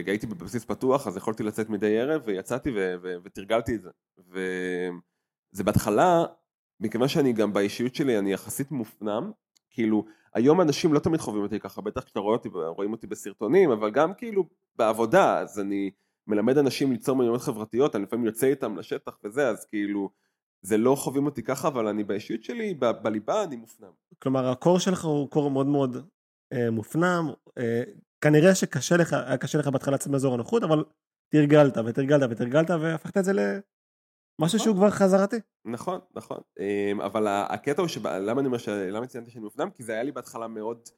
[0.06, 3.90] הייתי בבסיס פתוח אז יכולתי לצאת מדי ערב ויצאתי ו- ו- ותרגלתי את זה.
[4.28, 6.24] וזה בהתחלה
[6.80, 9.30] מכיוון שאני גם באישיות שלי אני יחסית מופנם
[9.70, 13.70] כאילו היום אנשים לא תמיד חווים אותי ככה בטח כשאתה רואה אותי רואים אותי בסרטונים
[13.70, 15.90] אבל גם כאילו בעבודה אז אני
[16.26, 20.10] מלמד אנשים ליצור מיומנויות חברתיות אני לפעמים יוצא איתם לשטח וזה אז כאילו
[20.62, 23.90] זה לא חווים אותי ככה אבל אני באישיות שלי ב- בליבה אני מופנם.
[24.18, 25.96] כלומר הקור שלך הוא קור מאוד מאוד
[26.52, 27.82] אה, מופנם, אה,
[28.22, 30.84] כנראה שקשה לך, היה קשה לך בהתחלה לצאת מאזור הנוחות, אבל
[31.28, 35.36] תרגלת ותרגלת ותרגלת והפכת את זה למשהו שהוא כבר חזרתי.
[35.64, 39.70] נכון, נכון, אמ, אבל הקטע הוא שלמה אני אומר, ש- למה ציינתי שאני מופנם?
[39.70, 40.88] כי זה היה לי בהתחלה מאוד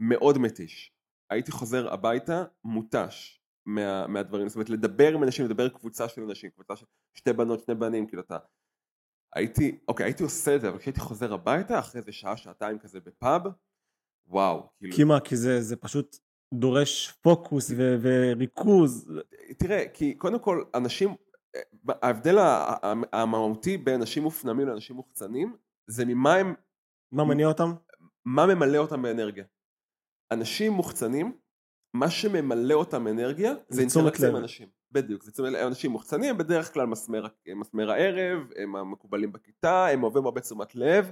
[0.00, 0.92] מאוד מתיש.
[1.30, 6.50] הייתי חוזר הביתה מותש מה, מהדברים, זאת אומרת לדבר עם אנשים, לדבר קבוצה של אנשים,
[6.50, 8.38] קבוצה של שתי בנות, שני בנים, כאילו אתה...
[9.34, 13.00] הייתי, אוקיי, הייתי עושה את זה, אבל כשהייתי חוזר הביתה, אחרי איזה שעה, שעתיים כזה
[13.00, 13.42] בפאב,
[14.26, 14.96] וואו, כאילו...
[14.96, 16.16] כי מה, כי זה, זה פשוט
[16.54, 19.12] דורש פוקוס ו- וריכוז.
[19.58, 21.14] תראה, כי קודם כל, אנשים,
[21.88, 22.38] ההבדל
[23.12, 26.54] המהותי בין אנשים מופנמים לאנשים מוחצנים, זה ממה הם
[27.12, 27.74] מה מניע אותם?
[28.24, 29.44] מה ממלא אותם באנרגיה.
[30.30, 31.32] אנשים מוחצנים,
[31.94, 34.36] מה שממלא אותם אנרגיה זה אינטראקציה עם.
[34.36, 34.68] אנשים.
[34.92, 35.66] בדיוק, זה תשומת לב.
[35.66, 40.74] אנשים מוחצנים הם בדרך כלל מסמר, מסמר הערב, הם המקובלים בכיתה, הם אוהבים הרבה תשומת
[40.74, 41.10] לב,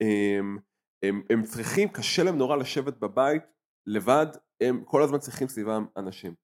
[0.00, 0.58] הם,
[1.02, 3.42] הם, הם צריכים, קשה להם נורא לשבת בבית
[3.88, 4.26] לבד,
[4.60, 6.34] הם כל הזמן צריכים סביבם אנשים.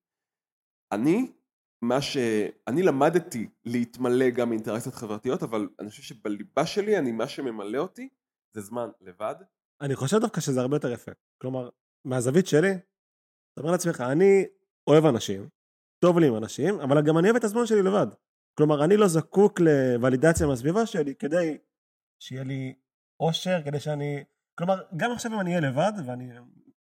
[0.92, 1.32] אני,
[1.82, 2.16] מה ש...
[2.68, 8.08] אני למדתי להתמלא גם מאינטראקציות חברתיות, אבל אני חושב שבליבה שלי, אני, מה שממלא אותי
[8.54, 9.34] זה זמן לבד,
[9.80, 11.12] אני חושב דווקא שזה הרבה יותר יפה.
[11.40, 11.68] כלומר,
[12.04, 14.44] מהזווית שלי, אתה אומר לעצמך, אני
[14.86, 15.48] אוהב אנשים,
[15.98, 18.06] טוב לי עם אנשים, אבל גם אני אוהב את הזמן שלי לבד.
[18.58, 21.58] כלומר, אני לא זקוק לוולידציה מהסביבה שלי כדי
[22.22, 22.74] שיהיה לי
[23.20, 24.24] אושר, כדי שאני...
[24.58, 26.30] כלומר, גם עכשיו אם אני אהיה לבד, ואני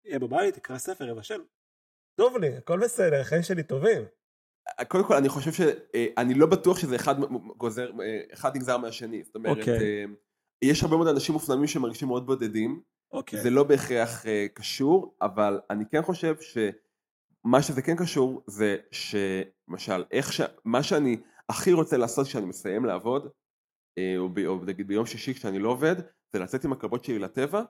[0.06, 1.40] אהיה בבית, אקרא ספר, אבשל,
[2.20, 4.02] טוב לי, הכל בסדר, החיים שלי טובים.
[4.88, 7.14] קודם כל אני חושב שאני לא בטוח שזה אחד
[7.56, 7.90] גוזר,
[8.32, 9.78] אחד נגזר מהשני, זאת אומרת, אוקיי.
[9.78, 10.04] אה,
[10.62, 13.40] יש הרבה מאוד אנשים מופנמים שמרגישים מאוד בודדים, אוקיי.
[13.40, 20.32] זה לא בהכרח קשור, אבל אני כן חושב שמה שזה כן קשור זה שלמשל, איך
[20.32, 20.40] ש...
[20.64, 21.16] מה שאני
[21.48, 23.28] הכי רוצה לעשות כשאני מסיים לעבוד,
[24.18, 24.38] או, ב...
[24.46, 25.96] או נגיד ביום שישי כשאני לא עובד,
[26.32, 27.62] זה לצאת עם הכלבות שלי לטבע,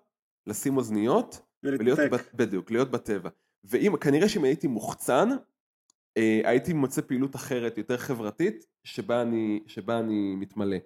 [0.46, 1.98] לשים אוזניות, ולהיות.
[2.34, 3.30] בדיוק, להיות בטבע.
[3.64, 5.28] ואם, כנראה שאם הייתי מוחצן,
[6.16, 10.76] אה, הייתי מוצא פעילות אחרת, יותר חברתית, שבה אני, שבה אני מתמלא.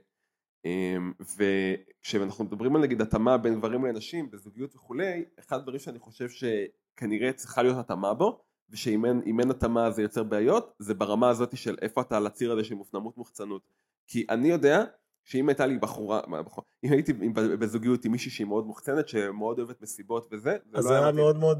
[0.66, 0.96] אה,
[1.36, 7.32] וכשאנחנו מדברים על נגיד התאמה בין גברים לנשים, בזוגיות וכולי, אחד הדברים שאני חושב שכנראה
[7.32, 11.76] צריכה להיות התאמה בו, ושאם אין, אין התאמה זה יוצר בעיות, זה ברמה הזאת של
[11.82, 13.62] איפה אתה על הציר הזה של מופנמות מוחצנות.
[14.06, 14.84] כי אני יודע
[15.24, 17.12] שאם הייתה לי בחורה, מה, בחורה אם הייתי
[17.58, 21.00] בזוגיות עם מישהי שהיא מאוד מוחצנת, שמאוד אוהבת מסיבות וזה, זה אז לא זה היה
[21.02, 21.16] מתאים.
[21.16, 21.58] מאוד מאוד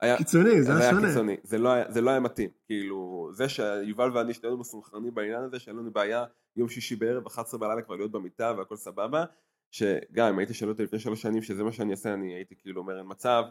[0.00, 1.08] היה- קיצוני, זה היה שונה.
[1.08, 5.42] קיצוני, זה לא, היה, זה לא היה מתאים, כאילו, זה שיובל ואני שנינו מסונכרנים בעניין
[5.42, 6.24] הזה, שאין לנו בעיה
[6.56, 9.24] יום שישי בערב, 11 בלילה כבר להיות במיטה והכל סבבה,
[9.70, 12.80] שגם אם הייתי שואל אותי לפני שלוש שנים שזה מה שאני אעשה, אני הייתי כאילו
[12.80, 13.42] אומר אין מצב,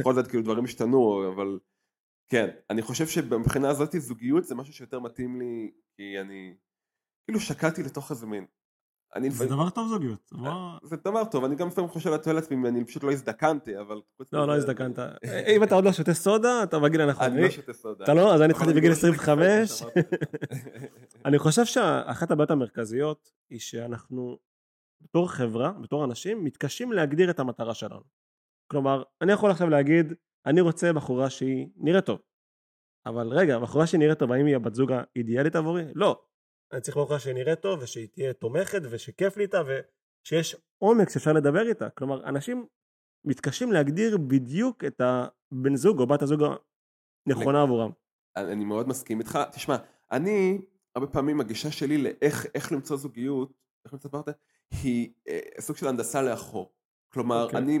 [0.00, 1.58] בכל זאת כאילו דברים השתנו, אבל
[2.28, 6.54] כן, אני חושב שבבחינה הזאת זוגיות זה משהו שיותר מתאים לי, כי אני
[7.28, 8.44] כאילו שקעתי לתוך איזה מין,
[9.14, 10.32] אני זה לפעמים- דבר טוב זוגיות.
[10.82, 14.00] זה דבר טוב, אני גם לפעמים חושב על לעצמי, אני פשוט לא הזדקנתי, אבל...
[14.32, 14.98] לא, לא הזדקנת.
[15.56, 17.24] אם אתה עוד לא שותה סודה, אתה בגיל הנכון.
[17.24, 18.04] אני לא שותה סודה.
[18.04, 18.34] אתה לא?
[18.34, 19.82] אז אני התחלתי בגיל לא שותה 25.
[19.82, 20.16] קפה, כמו שאמרתי.
[21.24, 24.38] אני חושב שאחת הבעיות המרכזיות היא שאנחנו
[25.00, 28.02] בתור חברה, בתור אנשים, מתקשים להגדיר את המטרה שלנו.
[28.70, 30.12] כלומר, אני יכול עכשיו להגיד,
[30.46, 32.18] אני רוצה בחורה שהיא נראית טוב.
[33.06, 35.84] אבל רגע, בחורה שהיא נראית טוב, האם היא הבת זוג האידיאלית עבורי?
[35.94, 36.22] לא.
[36.72, 41.32] אני צריך בחורה שהיא נראית טוב, ושהיא תהיה תומכת, ושכיף לי איתה, ושיש עומק שאפשר
[41.32, 41.90] לדבר איתה.
[41.90, 42.66] כלומר, אנשים
[43.24, 46.40] מתקשים להגדיר בדיוק את הבן זוג או בת הזוג
[47.28, 47.90] הנכונה עבורם.
[48.36, 49.38] אני מאוד מסכים איתך.
[49.52, 49.76] תשמע,
[50.12, 50.60] אני,
[50.94, 53.52] הרבה פעמים הגישה שלי לאיך איך למצוא זוגיות,
[53.84, 54.34] איך למצוא פרטנר,
[54.82, 56.72] היא אה, סוג של הנדסה לאחור.
[57.12, 57.58] כלומר, אוקיי.
[57.58, 57.78] אני,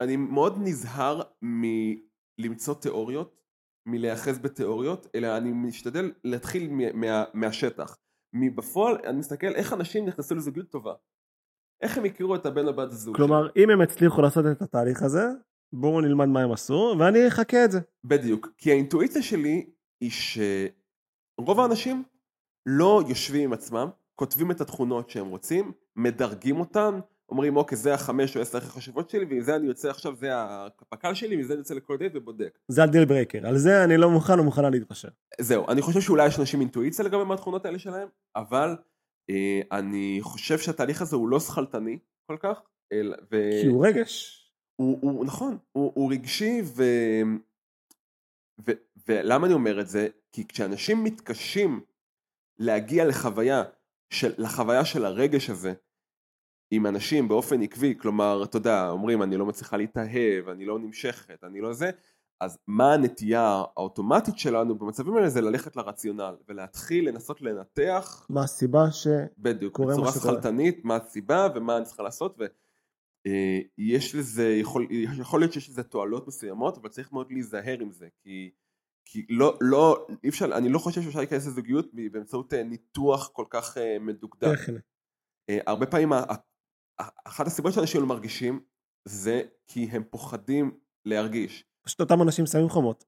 [0.00, 3.42] אני מאוד נזהר מלמצוא תיאוריות,
[3.86, 7.96] מלהיאחז בתיאוריות, אלא אני משתדל להתחיל מ- מה, מהשטח.
[8.32, 10.94] מבפועל, אני מסתכל איך אנשים נכנסו לזוגיות טובה.
[11.82, 13.16] איך הם הכירו את הבן או בת הזוג.
[13.16, 15.26] כלומר, אם הם הצליחו לעשות את התהליך הזה,
[15.72, 17.80] בואו נלמד מה הם עשו, ואני אחקה את זה.
[18.04, 22.02] בדיוק, כי האינטואיציה שלי היא שרוב האנשים
[22.66, 28.36] לא יושבים עם עצמם, כותבים את התכונות שהם רוצים, מדרגים אותן, אומרים אוקיי זה החמש
[28.36, 31.52] או עשר הכי חשובות שלי ועם זה אני יוצא עכשיו זה הפק"ל שלי ועם זה
[31.52, 32.58] אני יוצא לכל דייט ובודק.
[32.68, 35.08] זה ה deal breaker, על זה אני לא מוכן ומוכנה להתפשר.
[35.40, 38.76] זהו, אני חושב שאולי יש אנשים אינטואיציה לגבי מה התכונות האלה שלהם, אבל
[39.30, 42.60] אה, אני חושב שהתהליך הזה הוא לא שכלתני כל כך,
[42.92, 43.50] אלא, ו...
[43.62, 44.44] כי הוא רגש.
[44.76, 46.82] הוא, הוא נכון, הוא, הוא רגשי ו...
[48.66, 48.72] ו...
[49.08, 50.08] ולמה אני אומר את זה?
[50.32, 51.80] כי כשאנשים מתקשים
[52.58, 53.62] להגיע לחוויה
[54.10, 55.74] של, לחוויה של הרגש הזה
[56.70, 61.44] עם אנשים באופן עקבי, כלומר, אתה יודע, אומרים אני לא מצליחה להתאהב, אני לא נמשכת,
[61.44, 61.90] אני לא זה,
[62.40, 68.90] אז מה הנטייה האוטומטית שלנו במצבים האלה זה ללכת לרציונל ולהתחיל לנסות לנתח מה הסיבה
[68.90, 69.06] ש...
[69.38, 70.34] בדיוק, בצורה שקורה.
[70.34, 72.38] שכלתנית, מה הסיבה ומה אני צריכה לעשות
[73.78, 74.86] ויש לזה, יכול,
[75.20, 78.50] יכול להיות שיש לזה תועלות מסוימות אבל צריך מאוד להיזהר עם זה כי,
[79.04, 83.44] כי לא, לא, אי אפשר, אני לא חושב שאפשר להיכנס לזוגיות באמצעות אה, ניתוח כל
[83.50, 84.58] כך אה, מדוקדק.
[85.50, 86.12] אה, הרבה פעמים
[87.24, 88.60] אחת הסיבות שאנשים לא מרגישים
[89.08, 91.64] זה כי הם פוחדים להרגיש.
[91.82, 93.04] פשוט אותם אנשים שמים חומות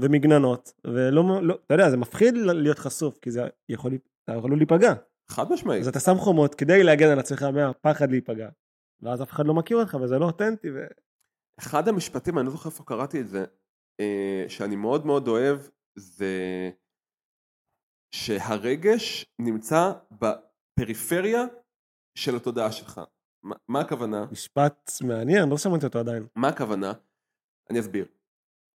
[0.00, 3.92] ומגננות, ולא, לא, אתה יודע, זה מפחיד להיות חשוף, כי זה יכול,
[4.24, 4.94] אתה יכול להיפגע.
[5.30, 5.80] חד משמעית.
[5.80, 8.48] אז אתה שם חומות כדי להגן על עצמך מהפחד להיפגע,
[9.02, 10.70] ואז אף אחד לא מכיר אותך וזה לא אותנטי.
[10.70, 10.86] ו...
[11.58, 13.44] אחד המשפטים, אני לא זוכר איפה קראתי את זה,
[14.00, 15.58] אה, שאני מאוד מאוד אוהב,
[15.98, 16.70] זה
[18.14, 21.44] שהרגש נמצא בפריפריה
[22.18, 23.00] של התודעה שלך.
[23.42, 24.26] מה, מה הכוונה?
[24.32, 26.26] משפט מעניין, לא שמעתי אותו עדיין.
[26.36, 26.92] מה הכוונה?
[27.70, 28.06] אני אסביר.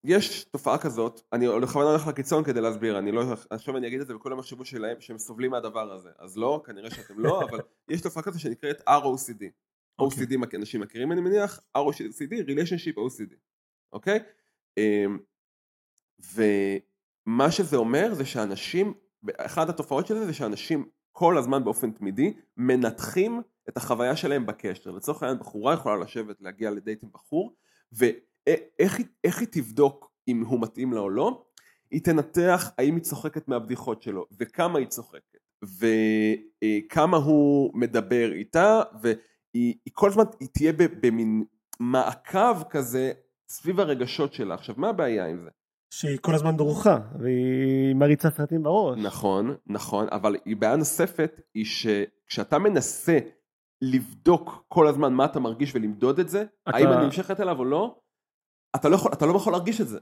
[0.04, 4.08] יש תופעה כזאת, אני בכוונה הולך לקיצון כדי להסביר, אני לא, עכשיו אני אגיד את
[4.08, 7.60] זה וכולם יחשבו שלהם שהם סובלים מהדבר הזה, אז לא, כנראה שאתם לא, אבל
[7.91, 9.45] יש תופעה כזאת שנקראת ROCD.
[9.99, 10.23] אוקיי.
[10.23, 13.36] OCD אנשים מכירים אני מניח, ROCD, Relationship OCD,
[13.93, 14.19] אוקיי?
[14.78, 15.19] אמ,
[16.34, 18.93] ומה שזה אומר זה שאנשים,
[19.38, 24.91] אחת התופעות של זה זה שאנשים כל הזמן באופן תמידי מנתחים את החוויה שלהם בקשר.
[24.91, 27.56] לצורך העניין בחורה יכולה לשבת להגיע לדייט עם בחור
[27.91, 31.45] ואיך היא- איך היא תבדוק אם הוא מתאים לה או לא?
[31.91, 39.15] היא תנתח האם היא צוחקת מהבדיחות שלו וכמה היא צוחקת וכמה הוא מדבר איתה והיא
[39.86, 41.43] היא כל הזמן היא תהיה במין
[41.80, 43.12] מעקב כזה
[43.49, 44.54] סביב הרגשות שלה.
[44.54, 45.49] עכשיו מה הבעיה עם זה?
[45.89, 48.99] שהיא כל הזמן דרוכה, והיא מריצה סרטים בראש.
[48.99, 53.19] נכון, נכון, אבל היא בעיה נוספת היא שכשאתה מנסה
[53.93, 57.65] לבדוק כל הזמן מה אתה מרגיש ולמדוד את זה, אתה- האם אני נמשכת אליו או
[57.65, 58.00] לא,
[58.76, 60.00] אתה לא יכול, אתה לא יכול להרגיש את זה.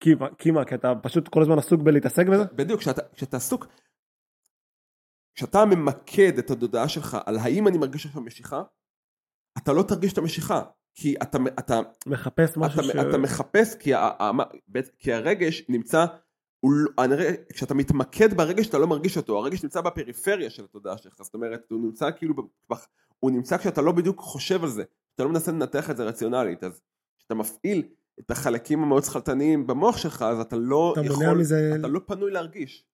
[0.00, 2.44] כי מה- כי מה, כי אתה פשוט כל הזמן עסוק בלהתעסק בזה?
[2.52, 3.66] בדיוק, כשאתה, כשאתה עסוק,
[5.34, 8.62] כשאתה ממקד את התודעה שלך על האם אני מרגיש עכשיו משיכה,
[9.58, 10.62] אתה לא תרגיש את המשיכה,
[10.94, 12.90] כי אתה, אתה, מחפש משהו אתה, ש...
[13.08, 14.30] אתה מחפש, כי, ה, ה,
[14.98, 16.04] כי הרגש נמצא,
[17.52, 21.70] כשאתה מתמקד ברגש אתה לא מרגיש אותו, הרגש נמצא בפריפריה של התודעה שלך, זאת אומרת
[21.70, 22.34] הוא נמצא כאילו,
[23.20, 26.64] הוא נמצא כשאתה לא בדיוק חושב על זה, אתה לא מנסה לנתח את זה רציונלית,
[26.64, 26.80] אז
[27.18, 27.82] כשאתה מפעיל
[28.20, 32.30] את החלקים המאוד שכלתניים במוח שלך, אז אתה לא אתה יכול, מזה, אתה לא פנוי
[32.30, 32.84] להרגיש.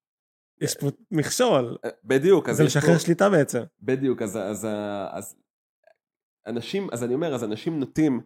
[0.60, 3.62] יש פה מכשול, אה, בדיוק, אז זה לשחרר פה- שליטה בעצם.
[3.80, 4.66] בדיוק, אז, אז,
[5.10, 5.36] אז
[6.46, 8.20] אנשים, אז אני אומר, אז אנשים נוטים,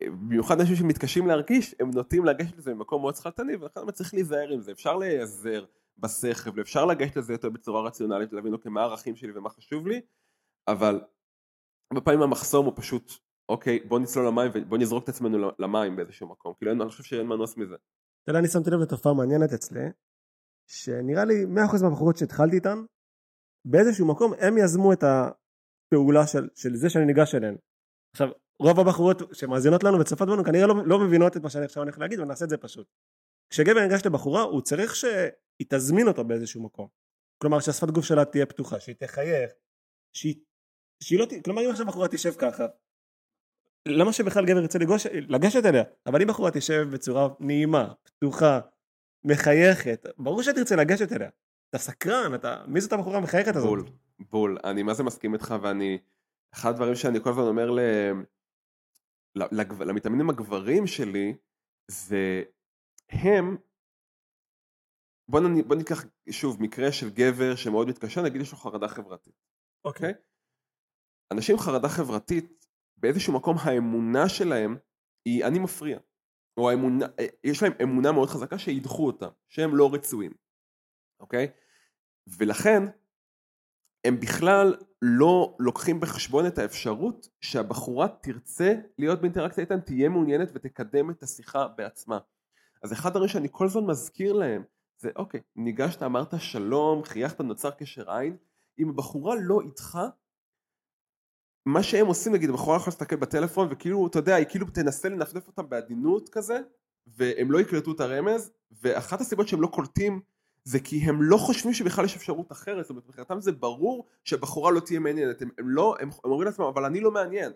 [0.00, 4.60] במיוחד אנשים שמתקשים להרגיש, הם נוטים לגשת לזה במקום מאוד שכלתני, ולכן צריך להיזהר עם
[4.60, 5.64] זה, אפשר להיעזר
[5.98, 10.00] בשכל, ואפשר לגשת לזה יותר בצורה רציונלית, להבין אוקיי, מה הערכים שלי ומה חשוב לי,
[10.68, 11.00] אבל
[11.90, 13.12] הרבה פעמים המחסום הוא פשוט,
[13.48, 17.26] אוקיי, בוא נצלול למים ובוא נזרוק את עצמנו למים באיזשהו מקום, כאילו אני חושב שאין
[17.26, 17.74] מנוס מזה.
[17.74, 19.80] אתה יודע, אני שמתי לב לתופעה מעניינת אצלי,
[20.70, 22.78] שנראה לי 100% מהבחורות שהתחלתי איתן,
[23.64, 27.56] באיזשהו מקום הם יזמו את הפעולה של, של זה שאני ניגש אליהן.
[28.14, 28.28] עכשיו,
[28.62, 31.98] רוב הבחורות שמאזינות לנו וצופות בנו כנראה לא, לא מבינות את מה שאני עכשיו הולך
[31.98, 32.86] להגיד ונעשה את זה פשוט.
[33.50, 36.88] כשגבר ניגש לבחורה הוא צריך שהיא תזמין אותו באיזשהו מקום.
[37.38, 39.50] כלומר שהשפת גוף שלה תהיה פתוחה, שהיא תחייך,
[40.16, 40.34] שהיא,
[41.02, 41.44] שהיא לא ת...
[41.44, 42.66] כלומר אם עכשיו בחורה תשב ככה,
[43.88, 45.06] למה שבכלל גבר ירצה לגוש...
[45.06, 45.82] לגשת אליה?
[46.06, 48.60] אבל אם בחורה תשב בצורה נעימה, פתוחה,
[49.24, 51.28] מחייכת, ברור שתרצה לגשת אליה.
[51.70, 52.64] אתה סקרן, אתה...
[52.66, 53.68] מי זאת הבחורה המחייכת הזאת?
[53.68, 53.84] בול,
[54.30, 55.98] בול, אני מה זה מסכים איתך ואני,
[56.54, 57.80] אחד הדברים שאני כל הזמן אומר ל...
[59.86, 61.36] למתאמנים הגברים שלי
[61.90, 62.42] זה
[63.08, 63.56] הם,
[65.28, 65.68] בוא, נ...
[65.68, 69.34] בוא ניקח שוב מקרה של גבר שמאוד מתקשה, נגיד יש לו חרדה חברתית,
[69.84, 70.12] אוקיי?
[71.32, 72.66] אנשים עם חרדה חברתית
[72.96, 74.76] באיזשהו מקום האמונה שלהם
[75.24, 75.98] היא אני מפריע,
[76.56, 80.32] או האמונה, אה, יש להם אמונה מאוד חזקה שידחו אותם, שהם לא רצויים,
[81.20, 81.46] אוקיי?
[82.38, 82.82] ולכן
[84.04, 91.10] הם בכלל לא לוקחים בחשבון את האפשרות שהבחורה תרצה להיות באינטראקציה איתן, תהיה מעוניינת ותקדם
[91.10, 92.18] את השיחה בעצמה.
[92.82, 94.62] אז אחד הדברים שאני כל הזמן מזכיר להם
[94.98, 98.36] זה אוקיי, ניגשת, אמרת שלום, חייכת, נוצר קשר עין,
[98.78, 99.98] אם הבחורה לא איתך,
[101.66, 105.46] מה שהם עושים נגיד, הבחורה יכולה להסתכל בטלפון וכאילו, אתה יודע, היא כאילו תנסה לנפנף
[105.46, 106.60] אותם בעדינות כזה,
[107.06, 110.20] והם לא יקלטו את הרמז, ואחת הסיבות שהם לא קולטים
[110.64, 114.70] זה כי הם לא חושבים שבכלל יש אפשרות אחרת, זאת אומרת מבחינתם זה ברור שהבחורה
[114.70, 117.52] לא תהיה מעניינת, הם, הם לא, הם, הם אומרים לעצמם אבל אני לא מעניין.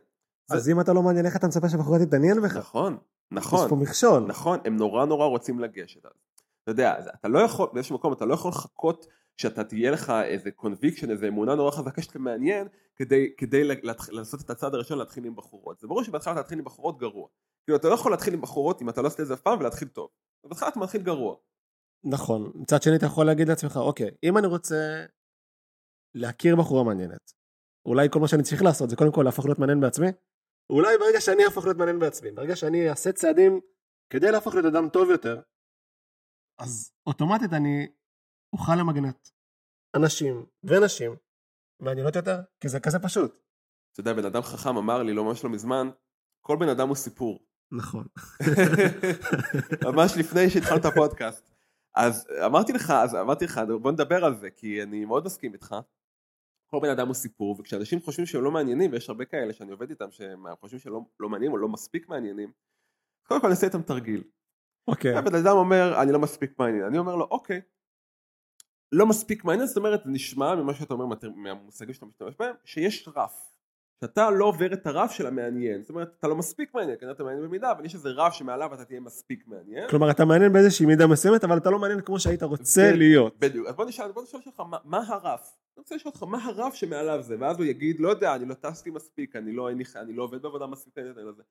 [0.51, 2.57] אז אם אתה לא מעניין איך אתה מצפה שהבחורה תתעניין בך?
[2.57, 2.99] נכון, יש
[3.31, 4.23] נכון, פה מכשול.
[4.27, 6.01] נכון, הם נורא נורא רוצים לגשת.
[6.07, 10.51] אתה יודע, אתה לא יכול, באיזשהו מקום אתה לא יכול לחכות שאתה תהיה לך איזה
[10.51, 15.25] קונביקשן, איזה אמונה נורא חזקה שאתה מעניין, כדי, כדי להתח- לעשות את הצעד הראשון להתחיל
[15.25, 15.81] עם בחורות.
[15.81, 17.29] זה ברור שבהתחלה אתה להתחיל עם בחורות גרוע.
[17.65, 19.59] כאילו אתה לא יכול להתחיל עם בחורות אם אתה לא עושה את זה אף פעם
[19.61, 20.09] ולהתחיל טוב.
[20.45, 21.37] בהתחלה אתה מתחיל גרוע.
[22.11, 22.53] נכון.
[22.55, 25.05] מצד שני אתה יכול להגיד לעצמך, אוקיי, אם אני רוצה
[26.15, 27.33] להכיר בחורה מעניינת,
[27.87, 30.07] אולי כל מה שאני צריך לעשות זה קודם כל להפוך להיות מעניין בעצמי,
[30.71, 33.61] אולי ברגע שאני אהפוך להיות מעניין בעצמי, ברגע שאני אעשה צעדים
[34.13, 35.41] כדי להפוך להיות אדם טוב יותר,
[36.59, 37.87] אז אוטומטית אני
[38.53, 39.29] אוכל למגנט
[39.97, 41.17] אנשים ונשים
[41.81, 43.43] מעניינות יותר, כי זה כזה פשוט.
[43.93, 45.89] אתה יודע, בן אדם חכם אמר לי לא ממש לא מזמן,
[46.41, 47.47] כל בן אדם הוא סיפור.
[47.73, 48.07] נכון.
[49.87, 51.56] ממש לפני שהתחלנו את הפודקאסט.
[51.97, 55.77] אז אמרתי לך, אז אמרתי לך, בוא נדבר על זה, כי אני מאוד מסכים איתך.
[56.67, 59.91] כל בן אדם הוא סיפור, וכשאנשים חושבים שהם לא מעניינים, ויש הרבה כאלה שאני עובד
[59.91, 62.53] איתם שהם חושבים שהם לא, לא מעניינים או לא מספיק מעניינים,
[63.29, 64.25] קודם כל נעשה איתם תרגיל.
[64.89, 65.17] אוקיי.
[65.17, 67.61] הבן אדם אומר, אני לא מספיק מעניין, אני אומר לו, אוקיי,
[68.93, 73.56] לא מספיק מעניין, זאת אומרת, נשמע ממה שאתה אומר, מהמושגים שאתה משתמש בהם, שיש רף.
[74.01, 77.25] שאתה לא עובר את הרף של המעניין, זאת אומרת, אתה לא מספיק מעניין, כנראה אתה
[77.25, 79.89] מעניין במידה, אבל יש איזה רף שמעליו אתה תהיה מספיק מעניין.
[79.89, 83.39] כלומר אתה מעניין באיזושהי מידה מסוימת, אבל אתה לא מעניין כמו שהיית רוצה ו- להיות.
[83.39, 85.57] בדיוק, אז בוא נשאל, בוא נשאל אותך, מה, מה הרף?
[85.77, 87.37] אני רוצה לשאול אותך, מה הרף שמעליו זה?
[87.41, 90.43] ואז הוא יגיד, לא יודע, אני לא טסתי מספיק, אני לא, לי, אני לא עובד
[90.43, 91.43] בעבודה מספיק, אני לא זה.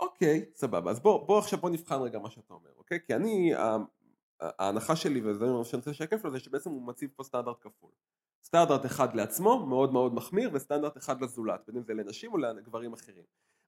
[0.00, 2.98] אוקיי, סבבה, אז בוא, בוא עכשיו בוא נבחן רגע מה שאתה אומר, אוקיי?
[3.06, 3.52] כי אני,
[4.40, 7.90] ההנחה שלי, וזה מה שאני רוצה לשקף לו, זה שבעצם הוא מציב פה סטנדרט כפול.
[8.44, 12.92] סטנדרט אחד לעצמו, מאוד מאוד מחמיר, וסטנדרט אחד לזולת, בין אם זה לנשים או לגברים
[12.92, 13.22] אחרים.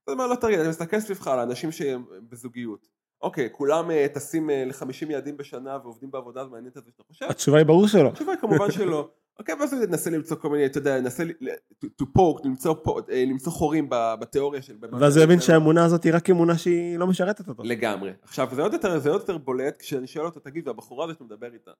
[0.07, 2.87] זאת אומרת, לא תרגיל, אני מסתכל סביבך על אנשים שהם בזוגיות.
[3.21, 7.25] אוקיי, כולם אה, טסים ל-50 יעדים בשנה ועובדים בעבודה המעניינת הזאת שאתה חושב?
[7.29, 8.09] התשובה היא ברור שלא.
[8.09, 9.09] התשובה היא כמובן שלא.
[9.39, 11.49] אוקיי, ואז הוא ינסה למצוא כל מיני, אתה יודע, ינסה ל-
[11.85, 12.75] to- poke, למצוא
[13.11, 13.87] אה, למצוא חורים
[14.19, 14.77] בתיאוריה של...
[14.99, 17.63] ואז הוא יבין שהאמונה הזאת היא רק אמונה שהיא לא משרתת אותו.
[17.63, 18.11] לגמרי.
[18.21, 21.23] עכשיו, זה עוד יותר, זה עוד יותר בולט כשאני שואל אותו, תגיד, והבחורה הזאת שאתה
[21.23, 21.71] מדבר איתה,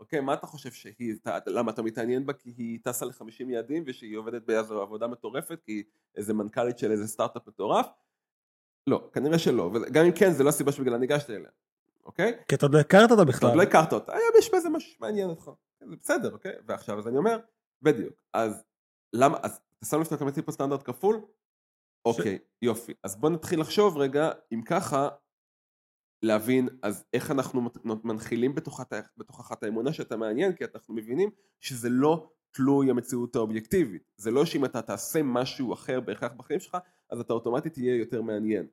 [0.00, 0.20] אוקיי?
[0.20, 4.16] מה אתה חושב שהיא, אתה, למה אתה מתעניין בה כי היא טסה ל-50 יעדים ושהיא
[4.16, 7.86] עובדת באיזו עבודה מטורפת כי היא איזה מנכ"לית של איזה סטארט-אפ מטורף?
[8.86, 11.50] לא, כנראה שלא, וגם אם כן זה לא הסיבה שבגללה ניגשת אליה,
[12.04, 12.38] אוקיי?
[12.48, 13.48] כי אתה עוד לא הכרת אותה אתה בכלל.
[13.48, 16.52] עוד לא הכרת אותה, היה יש בזה משהו שמעניין אותך, זה בסדר, אוקיי?
[16.66, 17.38] ועכשיו אז אני אומר,
[17.82, 18.64] בדיוק, אז
[19.12, 21.20] למה, אז אתה שם לב שאתה מציב פה סטנדרט כפול?
[22.04, 25.08] אוקיי, יופי, אז בוא נתחיל לחשוב רגע, אם ככה,
[26.26, 27.70] להבין אז איך אנחנו
[28.04, 34.30] מנחילים בתוכך את האמונה שאתה מעניין, כי אנחנו מבינים שזה לא תלוי המציאות האובייקטיבית, זה
[34.30, 36.76] לא שאם אתה תעשה משהו אחר בהכרח בחיים שלך,
[37.10, 38.66] אז אתה אוטומטית תהיה יותר מעניין.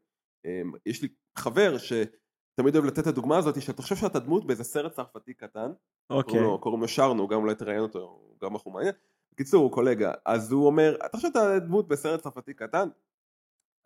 [0.46, 4.64] אמ, יש לי חבר שתמיד אוהב לתת את הדוגמה הזאת, שאתה חושב שאתה דמות באיזה
[4.64, 5.72] סרט צרפתי קטן,
[6.10, 6.40] אוקיי.
[6.42, 8.94] לו, קוראים לו שרנו, גם אולי תראיין אותו, גם בחור מעניין.
[9.34, 12.90] בקיצור, הוא קולגה, אז הוא אומר, אתה חושב שאתה דמות בסרט צרפתי קטן?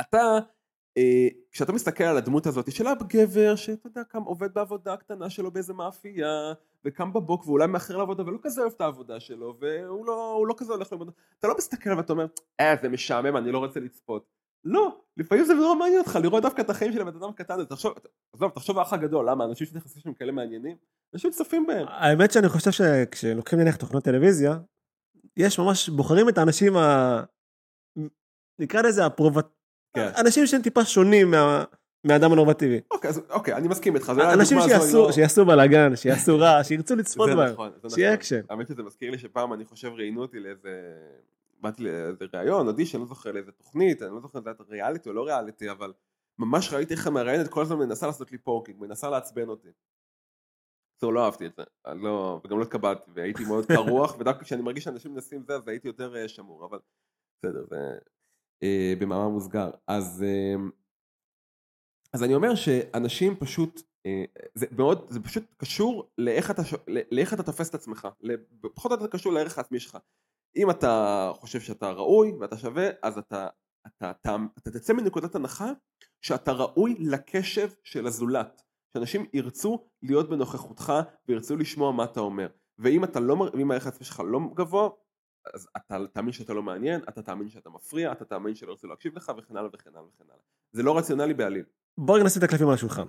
[0.02, 0.40] אתה,
[1.52, 5.74] כשאתה מסתכל על הדמות הזאת של הגבר שאתה יודע, קם עובד בעבודה קטנה שלו באיזה
[5.74, 6.54] מאפייה,
[6.86, 10.74] וקם בבוק ואולי מאחר לעבודה ולא כזה אוהב את העבודה שלו, והוא לא, לא כזה
[10.74, 12.26] הולך לעבודה, אתה לא מסתכל ואתה אומר,
[12.60, 14.26] אה זה משעמם, אני לא רוצה לצפות.
[14.64, 17.76] לא, לפעמים זה נורא מעניין אותך לראות דווקא את החיים של הבן אדם הקטן הזה,
[18.34, 20.78] עזוב, תחשוב האח הגדול, למה אנשים שנכנסים שם כאלה מעניינים?
[21.14, 21.88] אנשים צופים בהם.
[21.90, 24.58] האמת שאני חושב שכשלוקחים נניח תוכנות טלוויזיה,
[25.38, 27.24] יש ממש, בוחרים את האנשים ה...
[28.60, 29.57] נקרא לזה הפרובת...
[29.98, 30.22] כן.
[30.22, 31.64] אנשים שהם טיפה שונים מה...
[32.04, 32.80] מהאדם הנורמטיבי.
[32.92, 34.12] אוקיי, אז, אוקיי, אני מסכים איתך.
[34.34, 37.54] אנשים שיעשו, לא- שיעשו בלאגן, שיעשו רע, שירצו לצפות בהם.
[37.54, 38.18] נכון, שיהיה נכון.
[38.18, 38.42] אקשן.
[38.50, 40.94] האמת שזה מזכיר לי שפעם אני חושב ראיינו אותי לאיזה...
[41.62, 45.14] באתי לאיזה ראיון, אודישן, לא זוכר לאיזה תוכנית, אני לא זוכר אם זה ריאליטי או
[45.14, 45.94] לא ריאליטי, אבל
[46.40, 49.70] ממש ראיתי איך המראיינת כל הזמן מנסה לעשות לי poking, מנסה לעצבן אותי.
[51.02, 54.62] זהו, לא אהבתי את זה, לא, וגם לא התקבלתי, והייתי מאוד קר רוח, ודווקא כשאני
[54.62, 56.80] מרגיש שאנשים מנסים זה, אז הייתי יותר אה, שמור, אבל
[57.40, 57.78] בסדר, זה
[59.00, 59.70] במאמר מוסגר.
[59.88, 60.56] אז, אה,
[62.14, 66.62] אז אני אומר שאנשים פשוט, אה, זה מאוד, זה פשוט קשור לאיך אתה,
[67.12, 68.08] לאיך אתה תופס את עצמך,
[68.76, 69.98] פחות או יותר קשור לערך העצמי שלך.
[70.56, 73.48] אם אתה חושב שאתה ראוי ואתה שווה, אז אתה,
[73.88, 75.72] אתה, אתה, אתה תצא מנקודת הנחה
[76.22, 78.62] שאתה ראוי לקשב של הזולת.
[78.94, 80.94] שאנשים ירצו להיות בנוכחותך
[81.28, 82.48] וירצו לשמוע מה אתה אומר.
[82.80, 84.90] ואם אתה לא, ואם הערך העצמי שלך לא גבוה,
[85.54, 89.16] אז אתה תאמין שאתה לא מעניין, אתה תאמין שאתה מפריע, אתה תאמין שלא ירצו להקשיב
[89.16, 90.44] לך וכן הלאה וכן הלאה וכן הלאה.
[90.72, 91.66] זה לא רציונלי בעליל.
[91.98, 93.08] בואו נשים את הקלפים על השולחן.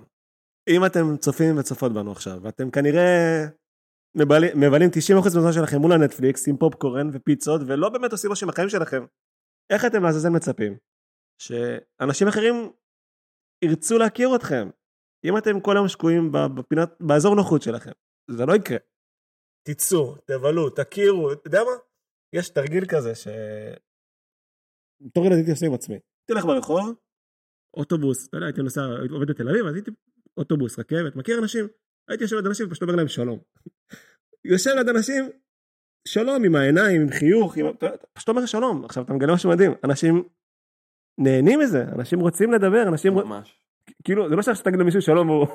[0.69, 3.45] אם אתם צופים וצופות בנו עכשיו, ואתם כנראה
[4.15, 8.69] מבלים, מבלים 90% מהזמן שלכם מול הנטפליקס עם פופקורן ופיצות, ולא באמת עושים משהו בחיים
[8.69, 9.05] שלכם,
[9.69, 10.77] איך אתם לעזאזל מצפים?
[11.41, 12.71] שאנשים אחרים
[13.65, 14.69] ירצו להכיר אתכם.
[15.25, 17.91] אם אתם כל היום שקועים בפינת, באזור נוחות שלכם,
[18.31, 18.77] זה לא יקרה.
[19.67, 21.88] תצאו, תבלו, תכירו, אתה יודע מה?
[22.33, 23.27] יש תרגיל כזה ש...
[25.01, 25.99] בתור ילד הייתי עושה עם עצמי.
[26.25, 26.95] תלך ברחוב,
[27.77, 29.91] אוטובוס, אתה יודע, הייתי נוסע, הייתי עובד בתל אביב, אז הייתי
[30.37, 31.67] אוטובוס, רכבת, מכיר אנשים,
[32.09, 33.39] הייתי יושב ליד אנשים ופשוט אומר להם שלום.
[34.51, 35.29] יושב ליד אנשים,
[36.07, 37.65] שלום עם העיניים, עם חיוך, עם...
[38.13, 40.23] פשוט אומר שלום, עכשיו אתה מגלה משהו מדהים, אנשים
[41.17, 43.59] נהנים מזה, אנשים רוצים לדבר, אנשים, ממש.
[44.03, 45.47] כאילו, זה לא שעכשיו תגיד למישהו שלום והוא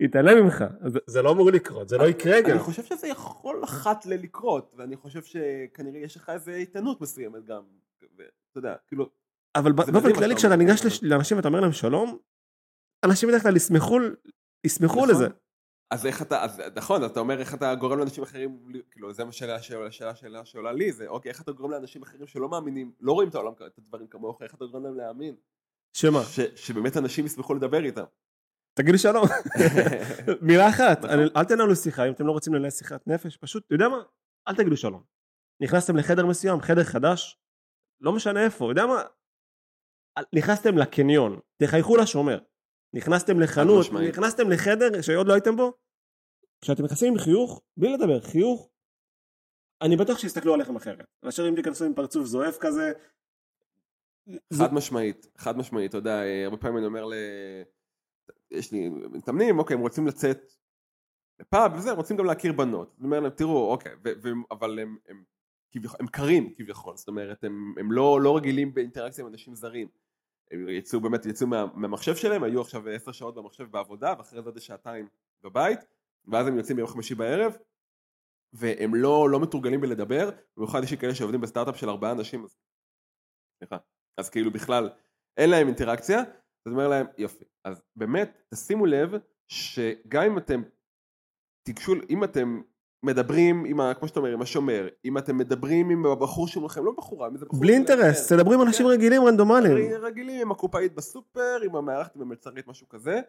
[0.00, 2.50] יתעלם ממך, זה, זה לא אמור לקרות, זה לא יקרה גם.
[2.50, 7.62] אני חושב שזה יכול אחת ללקרות, ואני חושב שכנראה יש לך איזה איתנות מסוימת גם.
[8.16, 9.08] ואתה יודע, כאילו,
[9.54, 10.56] אבל באופן כללי שאתה כשאתה.
[10.56, 12.18] ניגש לאנשים ואתה אומר להם שלום,
[13.04, 13.98] אנשים בדרך כלל ישמחו,
[14.64, 15.10] ישמחו נכון.
[15.10, 15.28] לזה.
[15.90, 18.58] אז איך אתה, אז נכון, אז אתה אומר איך אתה גורם לאנשים אחרים,
[18.90, 19.62] כאילו זה מה שאלה,
[20.14, 23.34] שאלה שעולה לי, זה אוקיי, איך אתה גורם לאנשים אחרים שלא מאמינים, לא רואים את
[23.34, 25.34] העולם, את הדברים כמוך, איך אתה גורם להם להאמין,
[25.96, 26.22] שמה?
[26.24, 28.04] ש, שבאמת אנשים ישמחו לדבר איתם.
[28.78, 29.24] תגיד לי שלום.
[30.48, 31.10] מילה אחת, נכון.
[31.10, 34.02] אני- אל תנהלו שיחה אם אתם לא רוצים לנהל שיחת נפש, פשוט, אתה יודע מה?
[34.48, 35.02] אל תגידו שלום.
[35.62, 37.38] נכנסתם לחדר מסוים, חדר חדש,
[38.00, 39.02] לא משנה איפה, אתה יודע מה?
[40.34, 42.38] נכנסתם לקניון, תחייכו לשומר.
[42.94, 43.86] נכנסתם לחנות.
[44.08, 45.72] נכנסתם לחדר שעוד לא הייתם בו,
[46.60, 48.70] כשאתם נכנסים עם חיוך, בלי לדבר, חיוך,
[49.82, 51.04] אני בטוח שיסתכלו עליכם אחרת.
[51.24, 52.92] מאשר אם תיכנסו עם פרצוף זועף כזה.
[54.58, 57.14] חד משמעית, חד משמעית, אתה יודע, אה, הרבה פעמים אני אומר ל...
[58.50, 60.52] יש לי מתאמנים, אוקיי, הם רוצים לצאת
[61.40, 62.94] לפאב וזה, הם רוצים גם להכיר בנות.
[62.98, 63.92] אני אומר להם, תראו, אוקיי,
[64.50, 65.24] אבל הם, הם,
[65.70, 69.88] כביכול, הם קרים כביכול, זאת אומרת, הם, הם לא, לא רגילים באינטראקציה עם אנשים זרים.
[70.50, 74.48] הם יצאו באמת, יצאו מה, מהמחשב שלהם, היו עכשיו עשר שעות במחשב בעבודה, ואחרי זה
[74.48, 75.08] עוד שעתיים
[75.42, 75.80] בבית,
[76.26, 77.56] ואז הם יוצאים ביום חמישי בערב,
[78.52, 82.56] והם לא, לא מתורגלים בלדבר, במיוחד יש לי כאלה שעובדים בסטארט-אפ של ארבעה אנשים, אז
[83.58, 83.76] סליחה,
[84.18, 84.90] אז כאילו בכלל
[85.36, 86.18] אין להם אינטראקציה,
[86.66, 89.14] אז אומר להם יופי, אז באמת תשימו לב
[89.48, 90.62] שגם אם אתם
[91.62, 92.60] תיגשו, אם אתם
[93.02, 96.92] מדברים עם, ה, כמו שאתה אומר, עם השומר, אם אתם מדברים עם הבחור שמולכם, לא
[96.92, 98.92] בחורה, אם זה בחור בלי אינטרס, תדברו עם אנשים כן.
[98.92, 99.92] רגילים רנדומליים.
[100.02, 103.20] רגילים עם הקופאית בסופר, עם המארחת במלצרית, משהו כזה,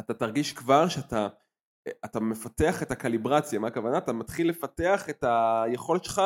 [0.00, 1.28] אתה תרגיש כבר שאתה
[2.04, 3.98] אתה מפתח את הקליברציה, מה הכוונה?
[3.98, 6.20] אתה מתחיל לפתח את היכולת שלך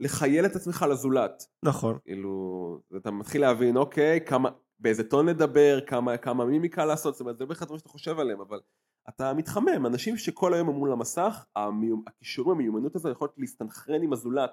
[0.00, 1.44] לחייל את עצמך לזולת.
[1.64, 1.98] נכון.
[2.04, 4.48] כאילו, אתה מתחיל להבין, אוקיי, כמה,
[4.78, 8.40] באיזה טון לדבר, כמה, כמה מימיקה לעשות, זאת אומרת, זה בהחלט דברים שאתה חושב עליהם,
[8.40, 8.60] אבל
[9.08, 12.02] אתה מתחמם, אנשים שכל היום הם מול המסך, המיומ...
[12.06, 14.50] הכישורים, המיומנות הזו יכולת להסתנכרן עם הזולת.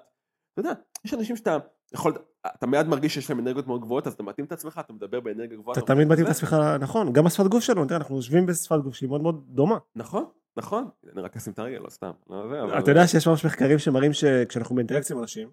[0.52, 0.72] אתה יודע,
[1.04, 1.58] יש אנשים שאתה
[1.94, 2.12] יכול,
[2.46, 5.20] אתה מיד מרגיש שיש להם אנרגיות מאוד גבוהות, אז אתה מתאים את עצמך, אתה מדבר
[5.20, 5.78] באנרגיה גבוהה.
[5.78, 9.08] אתה תמיד מתאים את עצמך, נכון, גם השפת גוף שלנו, אנחנו יושבים בשפת גוף שהיא
[9.08, 9.78] מאוד מאוד דומה.
[9.96, 10.24] נכון,
[10.58, 12.10] נכון, אני רק אשים את הרגל, לא סתם.
[12.30, 15.50] לא אתה יודע שיש ממש מחקרים שמראים שכשאנחנו באינטראקציה עם אנשים,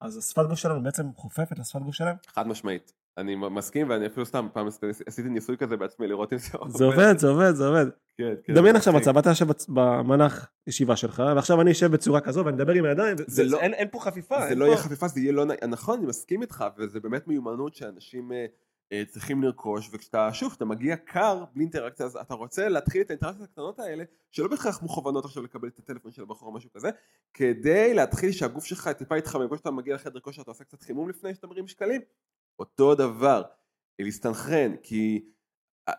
[0.00, 2.16] אז השפת גוף שלנו בעצם חופפת לשפת גוף שלהם?
[2.26, 2.92] חד משמעית.
[3.18, 4.66] אני מסכים ואני אפילו סתם פעם
[5.06, 6.76] עשיתי ניסוי כזה בעצמי לראות אם זה עובד.
[6.76, 7.86] זה עובד, זה עובד, זה עובד.
[8.18, 8.54] כן, כן.
[8.54, 12.72] דמיין עכשיו מצב, אתה יושב במנח ישיבה שלך, ועכשיו אני אשב בצורה כזו ואני אדבר
[12.72, 14.48] עם הידיים, לא- אין פה חפיפה.
[14.48, 15.44] זה לא יהיה חפיפה, זה יהיה לא.
[15.68, 18.46] נכון, אני מסכים איתך, וזה באמת מיומנות שאנשים אה,
[19.08, 23.48] צריכים לרכוש, וכשאתה, שוב, כשאתה מגיע קר, בלי אינטראקציה, אז אתה רוצה להתחיל את האינטראקציות
[23.48, 26.90] הקטנות האלה, שלא בהכרח מוכוונות עכשיו לקבל את הטלפון של הבחור או משהו כזה,
[27.34, 31.08] כדי להתחיל שהגוף שלך טיפה יתחמם, כמו שאתה מגיע לחדר כושר, אתה עושה קצת חימום
[31.08, 32.00] לפני שאתה מרים שקלים,
[32.58, 33.42] אותו דבר,
[33.98, 35.24] להסתנכרן, כי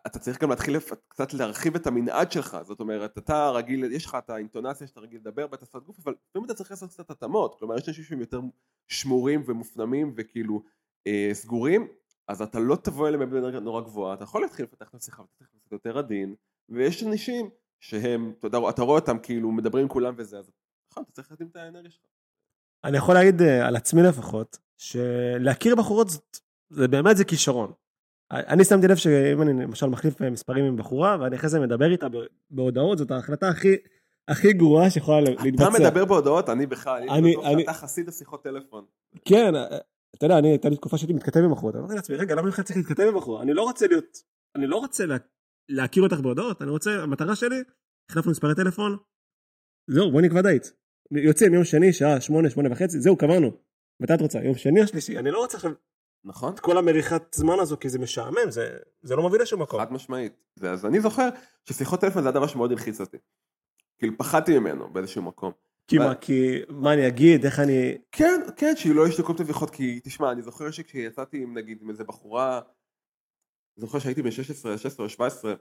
[0.07, 0.77] אתה צריך גם להתחיל
[1.07, 5.19] קצת להרחיב את המנעד שלך, זאת אומרת, אתה רגיל, יש לך את האינטונציה שאתה רגיל
[5.19, 8.19] לדבר ואת השפת גוף, אבל לפעמים אתה צריך לעשות קצת התאמות, כלומר יש אנשים שהם
[8.19, 8.41] יותר
[8.87, 10.63] שמורים ומופנמים וכאילו
[11.07, 11.87] אה, סגורים,
[12.27, 15.49] אז אתה לא תבוא אליהם באנרגיה נורא גבוהה, אתה יכול להתחיל לפתח את השיחה צריך
[15.53, 16.35] לעשות יותר עדין,
[16.69, 17.49] ויש אנשים
[17.79, 20.51] שהם, אתה, יודע, אתה רואה אותם כאילו מדברים עם כולם וזה, אז
[20.91, 22.01] נכון, אתה צריך להתאים את האנרגיה שלך.
[22.83, 26.37] אני יכול להעיד אה, על עצמי לפחות, שלהכיר בחורות זאת,
[26.69, 27.71] זה באמת זה כישרון.
[28.31, 32.07] אני שמתי לב שאם אני למשל מחליף מספרים עם בחורה ואני אחרי זה מדבר איתה
[32.49, 33.75] בהודעות זאת ההחלטה הכי
[34.27, 35.67] הכי גרועה שיכולה להתבצע.
[35.67, 38.85] אתה מדבר בהודעות אני בכלל, אני בטוח שאתה חסיד השיחות טלפון.
[39.25, 39.53] כן
[40.15, 42.51] אתה יודע, אני, הייתה לי תקופה שהייתי מתכתב עם בחורות, אמרתי לעצמי, רגע, למה אני
[42.51, 43.41] בכלל צריך להתכתב עם בחורה?
[43.41, 44.17] אני לא רוצה להיות,
[44.55, 45.17] אני לא רוצה לה,
[45.69, 47.63] להכיר אותך בהודעות, אני רוצה, המטרה שלי,
[48.09, 48.97] החלפנו מספרי טלפון,
[49.89, 50.67] זהו, בוא נקבע דייט.
[51.11, 53.51] יוצאים יום שני, שעה שמונה, שמונה וחצי, זהו, קבענו.
[53.99, 54.39] מתי את רוצה?
[54.39, 55.17] יום שני או שלישי?
[55.17, 55.71] אני לא רוצה עכשיו...
[56.25, 56.53] נכון.
[56.53, 59.79] את כל המריחת זמן הזו, כי זה משעמם, זה, זה לא מביא לשום מקום.
[59.79, 60.33] חד משמעית.
[60.61, 61.29] אז אני זוכר
[61.65, 63.17] ששיחות טלפון זה הדבר שמאוד הלחיץ אותי.
[63.97, 65.51] כאילו פחדתי ממנו באיזשהו מקום.
[65.87, 67.97] כי מה, כי מה אני אגיד, איך אני...
[68.11, 72.03] כן, כן, שהיא לא ישתקו מביכות, כי תשמע, אני זוכר שכשיצאתי עם נגיד עם איזה
[72.03, 72.61] בחורה,
[73.75, 75.53] זוכר שהייתי בן 16, 16 או 17,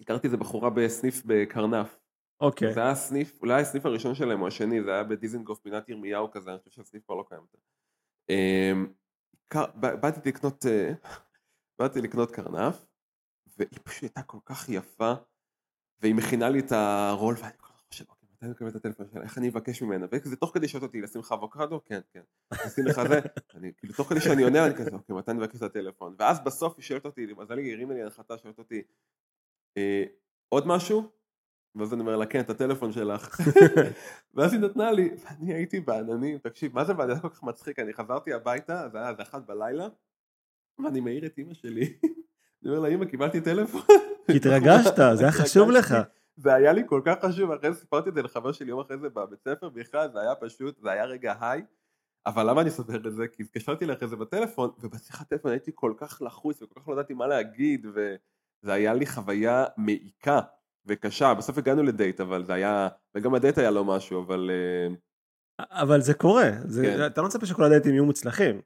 [0.00, 1.98] הכרתי איזה בחורה בסניף בקרנף.
[2.40, 2.74] אוקיי.
[2.74, 6.50] זה היה הסניף, אולי הסניף הראשון שלהם או השני, זה היה בדיזנגוף פינת ירמיהו כזה,
[6.50, 7.42] אני חושב שהסניף כבר לא קיים.
[8.28, 8.86] אמ,
[10.00, 10.92] באתי לקנות, אה,
[11.78, 12.86] באתי לקנות קרנף,
[13.56, 15.12] והיא פשוט הייתה כל כך יפה,
[16.00, 17.58] והיא מכינה לי את הרול, ואני
[18.42, 21.00] מתי אני מקבל את הטלפון שלה, איך אני אבקש ממנה, וכזה תוך כדי שואלת אותי,
[21.00, 21.80] לשים לך אבוקדו?
[21.84, 22.20] כן, כן.
[22.52, 23.20] לשים לך זה,
[23.54, 26.14] אני כאילו תוך כדי שאני עונה, אני כזה, אוקיי, מתי אני מבקש את הטלפון?
[26.18, 28.82] ואז בסוף היא שואלת אותי, למזלי היא הרימה לי הנחתה, שואלת אותי,
[29.76, 30.04] אה,
[30.48, 31.10] עוד משהו?
[31.74, 33.40] ואז אני אומר לה, כן, את הטלפון שלך.
[34.34, 37.92] ואז היא נתנה לי, ואני הייתי בעננים, תקשיב, מה זה בעננים כל כך מצחיק, אני
[37.92, 39.88] חזרתי הביתה, זה היה איזה אחת בלילה,
[40.84, 41.98] ואני מעיר את אימא שלי.
[42.62, 43.82] אני אומר לה, אימא, קיבלתי טלפון.
[44.26, 45.94] כי התרגשת, זה היה חשוב לך.
[46.36, 48.98] זה היה לי כל כך חשוב, אחרי זה סיפרתי את זה לחבר שלי יום אחרי
[48.98, 51.62] זה בבית ספר, בכלל זה היה פשוט, זה היה רגע היי.
[52.26, 53.28] אבל למה אני אספר את זה?
[53.28, 57.14] כי התקשרתי לאחרי זה בטלפון, ובשיחת טלפון הייתי כל כך לחוץ וכל כך לא ידעתי
[57.14, 60.40] מה להגיד, וזה היה לי חוויה מעיקה
[60.86, 61.34] וקשה.
[61.34, 64.50] בסוף הגענו לדייט, אבל זה היה, וגם הדייט היה לא משהו, אבל...
[64.50, 64.94] אה,
[65.82, 67.06] אבל זה קורה, זה, כן.
[67.06, 68.60] אתה לא מצפה שכל הדייטים יהיו מוצלחים.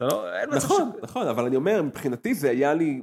[0.00, 0.24] לא,
[0.56, 1.02] נכון, ש...
[1.02, 3.02] נכון, אבל אני אומר, מבחינתי זה היה לי,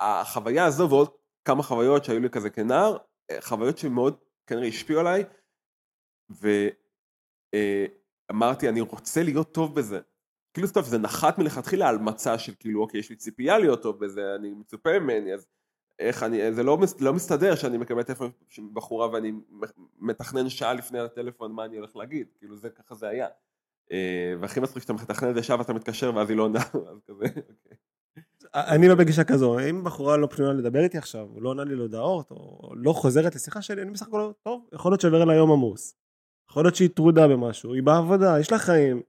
[0.00, 1.08] החוויה הזו ועוד
[1.44, 2.96] כמה חוויות שהיו לי כזה כנער,
[3.40, 4.16] חוויות שמאוד
[4.46, 5.24] כנראה השפיעו עליי,
[8.30, 10.00] ואמרתי אני רוצה להיות טוב בזה.
[10.54, 14.04] כאילו טוב זה נחת מלכתחילה על מצע של כאילו אוקיי יש לי ציפייה להיות טוב
[14.04, 15.46] בזה, אני מצופה ממני, אז
[15.98, 19.32] איך אני, זה לא, לא מסתדר שאני מקבל טלפון של בחורה ואני
[19.98, 23.28] מתכנן שעה לפני הטלפון מה אני הולך להגיד, כאילו זה ככה זה היה.
[23.92, 26.58] אה, והכי מצחיק שאתה מתכנן את זה שעה ואתה מתקשר ואז היא לא עונה,
[26.90, 27.76] אז כזה, אוקיי.
[28.54, 32.30] אני לא בגישה כזו, אם בחורה לא פנויה לדבר איתי עכשיו, לא עונה לי להודעות,
[32.30, 35.94] או לא חוזרת לשיחה שלי, אני בסך הכל, טוב, יכול להיות שעובר לה יום עמוס.
[36.50, 39.02] יכול להיות שהיא טרודה במשהו, היא בעבודה, יש לה חיים,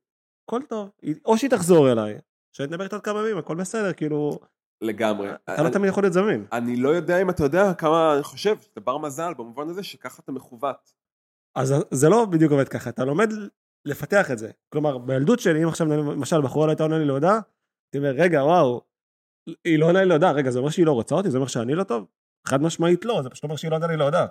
[0.48, 0.90] הכל טוב.
[1.26, 2.20] או שהיא תחזור אליי,
[2.52, 4.40] שאני אדבר איתה עוד כמה ימים, הכל בסדר, כאילו...
[4.82, 5.30] לגמרי.
[5.54, 6.46] אתה לא תמיד יכול להיות זמין.
[6.52, 10.22] אני לא יודע אם אתה יודע כמה, אני חושב, שאתה בר מזל במובן הזה שככה
[10.24, 10.94] אתה מכוות.
[11.56, 13.30] אז זה לא בדיוק עובד ככה, אתה לומד
[13.86, 14.52] לפתח את זה.
[14.70, 17.40] כלומר, בילדות שלי, אם עכשיו למשל בחורה לא הייתה עונה לי להודעה,
[17.86, 18.82] הייתי אומר, רגע, וואו,
[19.66, 21.32] היא לא עונה לי להודעה, רגע, זה אומר שהיא לא רוצה אותי?
[21.32, 22.06] זה אומר שאני לא טוב?
[22.48, 24.26] חד משמעית לא, זה פשוט אומר שהיא לא עונה לי להודעה.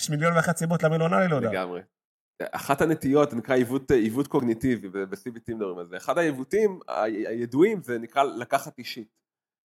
[0.00, 1.52] יש מיליון ואחת סיבות למה היא לא עונה לי להודעה.
[1.52, 1.80] לגמרי.
[2.42, 5.96] אחת הנטיות נקרא עיוות, עיוות קוגניטיבי, ב-CBT מדברים על זה.
[5.96, 6.80] אחד העיוותים
[7.26, 9.08] הידועים זה נקרא לקחת אישית.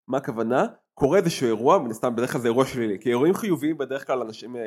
[0.08, 0.66] מה הכוונה?
[0.93, 4.22] קורה איזשהו אירוע, מן הסתם בדרך כלל זה אירוע שלילי, כי אירועים חיוביים בדרך כלל
[4.22, 4.62] אנשים, אה,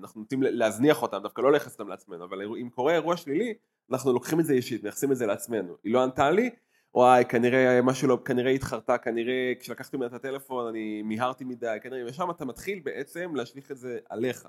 [0.00, 3.54] אנחנו נוטים להזניח אותם, דווקא לא לייחס אותם לעצמנו, אבל אם קורה אירוע שלילי,
[3.90, 5.76] אנחנו לוקחים את זה אישית, מייחסים את זה לעצמנו.
[5.84, 6.50] היא לא ענתה לי,
[6.94, 12.02] וואי, כנראה משהו לא, כנראה התחרטה, כנראה כשלקחתי ממנה את הטלפון אני מיהרתי מדי, כנראה,
[12.06, 14.48] ושם אתה מתחיל בעצם להשליך את זה עליך.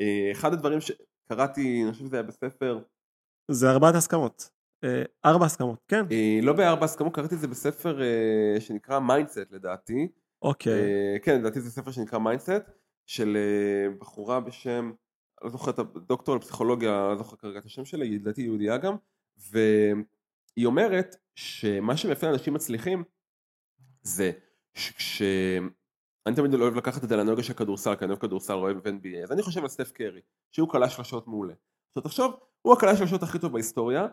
[0.00, 2.80] אה, אחד הדברים שקראתי, אני חושב שזה היה בספר...
[3.50, 4.50] זה ארבעת הסכמות.
[4.84, 6.04] אה, ארבע הסכמות, כן.
[6.12, 8.00] אה, לא בארבע הסכמות, קראתי את זה בספר
[8.58, 10.08] שנקרא Mindset לדעתי.
[10.42, 11.20] אוקיי.
[11.22, 12.62] כן, לדעתי זה ספר שנקרא Mindset,
[13.06, 13.36] של
[13.98, 14.92] בחורה בשם,
[15.44, 18.96] לא זוכר את הדוקטור לפסיכולוגיה, לא זוכר כרגע את השם שלה, היא לדעתי יהודייה גם,
[20.58, 23.04] והיא אומרת שמה שמאפיין אנשים מצליחים
[24.02, 24.32] זה
[24.74, 25.22] שכש...
[26.26, 28.86] אני תמיד לא אוהב לקחת את זה לאנרגיה של כדורסל, כי אני אוהב כדורסל, אוהב
[28.86, 31.54] NBA, אז אני חושב על סטף קרי, שהוא קלע שלשות מעולה.
[31.88, 34.06] עכשיו תחשוב, הוא הקלע שלשות הכי טוב בהיסטוריה,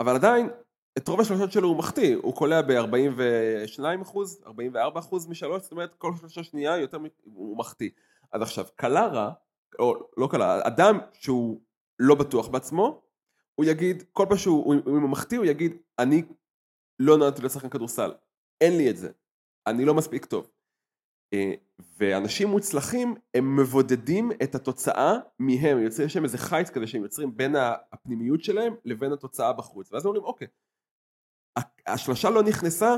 [0.00, 0.50] אבל עדיין,
[0.98, 5.94] את רוב השלשות שלו הוא מחטיא, הוא קולע ב-42 אחוז, 44 אחוז משלוש, זאת אומרת
[5.94, 7.90] כל שלושה שנייה יותר הוא מחטיא.
[8.32, 9.32] אז עכשיו, קלע רע,
[9.78, 11.60] או לא קלע, אדם שהוא
[11.98, 13.11] לא בטוח בעצמו,
[13.54, 15.02] הוא יגיד, כל פעם שהוא, אם
[15.36, 16.22] הוא יגיד, אני
[16.98, 18.12] לא נולדתי לשחקן כדורסל,
[18.60, 19.10] אין לי את זה,
[19.66, 20.50] אני לא מספיק טוב.
[21.34, 21.52] אה,
[21.98, 27.56] ואנשים מוצלחים הם מבודדים את התוצאה מהם, יש להם איזה חיץ כזה שהם יוצרים בין
[27.92, 30.48] הפנימיות שלהם לבין התוצאה בחוץ, ואז הם אומרים אוקיי,
[31.86, 32.96] השלושה לא נכנסה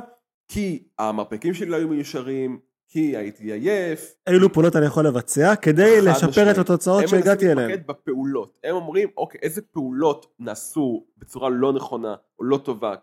[0.48, 4.14] כי המרפקים שלי לא היו מיושרים, כי הייתי עייף.
[4.28, 7.58] אילו פעולות אני יכול לבצע כדי לשפר את התוצאות שהגעתי אליהן.
[7.58, 8.58] הם מנסים להתמקד בפעולות.
[8.64, 12.94] הם אומרים, אוקיי, איזה פעולות נעשו בצורה לא נכונה או לא טובה,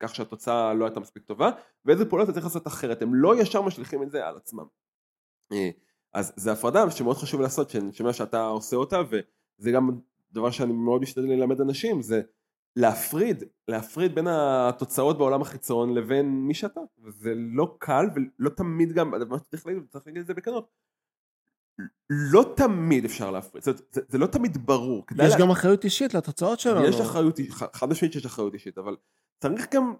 [0.00, 1.50] כך שהתוצאה לא הייתה מספיק טובה,
[1.84, 3.02] ואיזה פעולות אתה צריך לעשות אחרת.
[3.02, 4.64] הם לא ישר משליכים את זה על עצמם.
[5.52, 5.70] אה,
[6.14, 9.90] אז זה הפרדה שמאוד חשוב לעשות, שאני שומע שאתה עושה אותה, וזה גם
[10.32, 12.22] דבר שאני מאוד משתדל ללמד אנשים, זה
[12.76, 19.10] להפריד, להפריד בין התוצאות בעולם החיצון לבין מי שאתה, וזה לא קל ולא תמיד גם,
[19.28, 20.70] מה שצריך להגיד, צריך להגיד את זה בכנות,
[22.08, 25.06] לא תמיד אפשר להפריד, זה, זה, זה לא תמיד ברור.
[25.24, 25.52] יש גם לה...
[25.52, 26.86] אחריות אישית לתוצאות שלנו.
[26.86, 28.96] יש אחריות, חד משמעית שיש אחריות אישית, אבל
[29.42, 29.94] צריך גם,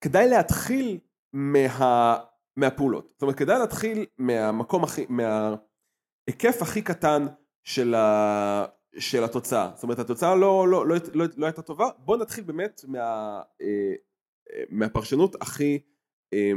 [0.00, 0.98] כדאי להתחיל
[1.32, 2.16] מה,
[2.56, 7.26] מהפעולות, זאת אומרת כדאי להתחיל מהמקום הכי, מההיקף הכי קטן
[7.64, 8.64] של, ה,
[8.98, 9.70] של התוצאה.
[9.74, 13.66] זאת אומרת התוצאה לא, לא, לא, לא, לא הייתה טובה, בוא נתחיל באמת מה, אה,
[14.52, 15.78] אה, מהפרשנות הכי
[16.32, 16.52] אה,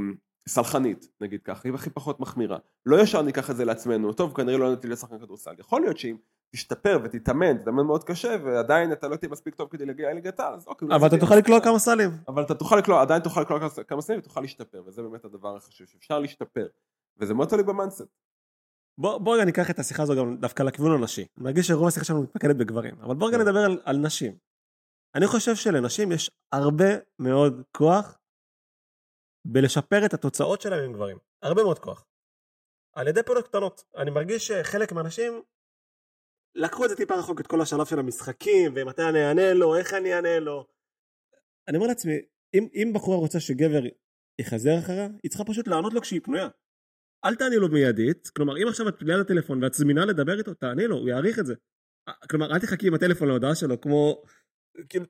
[0.49, 2.57] סלחנית, נגיד ככה, היא הכי פחות מחמירה.
[2.86, 5.53] לא ישר ניקח את זה לעצמנו, טוב כנראה לא נתתי לשחקן כדורסל.
[5.59, 6.17] יכול להיות שאם
[6.55, 10.53] תשתפר ותתאמן, תתאמן מאוד קשה ועדיין אתה לא תהיה מספיק טוב כדי להגיע לליגת העל,
[10.53, 10.88] אז אוקיי.
[10.95, 12.09] אבל אתה תוכל לקלוע כמה סלים.
[12.27, 15.88] אבל אתה תוכל לקלוע, עדיין תוכל לקלוע כמה סלים ותוכל להשתפר, וזה באמת הדבר החשוב,
[15.88, 16.67] שאפשר להשתפר.
[17.17, 18.01] וזה מאוד תלוי במאנסט.
[18.97, 21.25] בוא, בוא רגע ניקח את השיחה הזו גם דווקא לכיוון הנשי.
[21.37, 23.43] אני מרגיש שרוב השיחה שלנו מתמקדת בגברים, אבל בוא רגע כן.
[23.43, 24.37] נדבר על, על נשים.
[25.15, 26.89] אני חושב שלנשים יש הרבה
[27.19, 28.17] מאוד כוח
[29.47, 31.17] בלשפר את התוצאות שלהם עם גברים.
[31.43, 32.05] הרבה מאוד כוח.
[32.95, 33.83] על ידי פעולות קטנות.
[33.97, 35.41] אני מרגיש שחלק מהאנשים
[36.55, 39.93] לקחו את זה טיפה רחוק, את כל השלב של המשחקים, ומתי אני אענה לו, איך
[39.93, 40.67] אני אענה לו.
[41.67, 42.13] אני אומר לעצמי,
[42.53, 43.81] אם, אם בחורה רוצה שגבר
[44.41, 46.47] יחזר אחריה, היא צריכה פשוט לענות לו כשהיא פנויה.
[47.26, 50.88] אל תעני לו מיידית, כלומר אם עכשיו את ליד הטלפון ואת זמינה לדבר איתו, תעני
[50.88, 51.55] לו, הוא יעריך את זה.
[52.30, 54.23] כלומר אל תחכי עם הטלפון להודעה שלו כמו,
[54.89, 55.05] כאילו,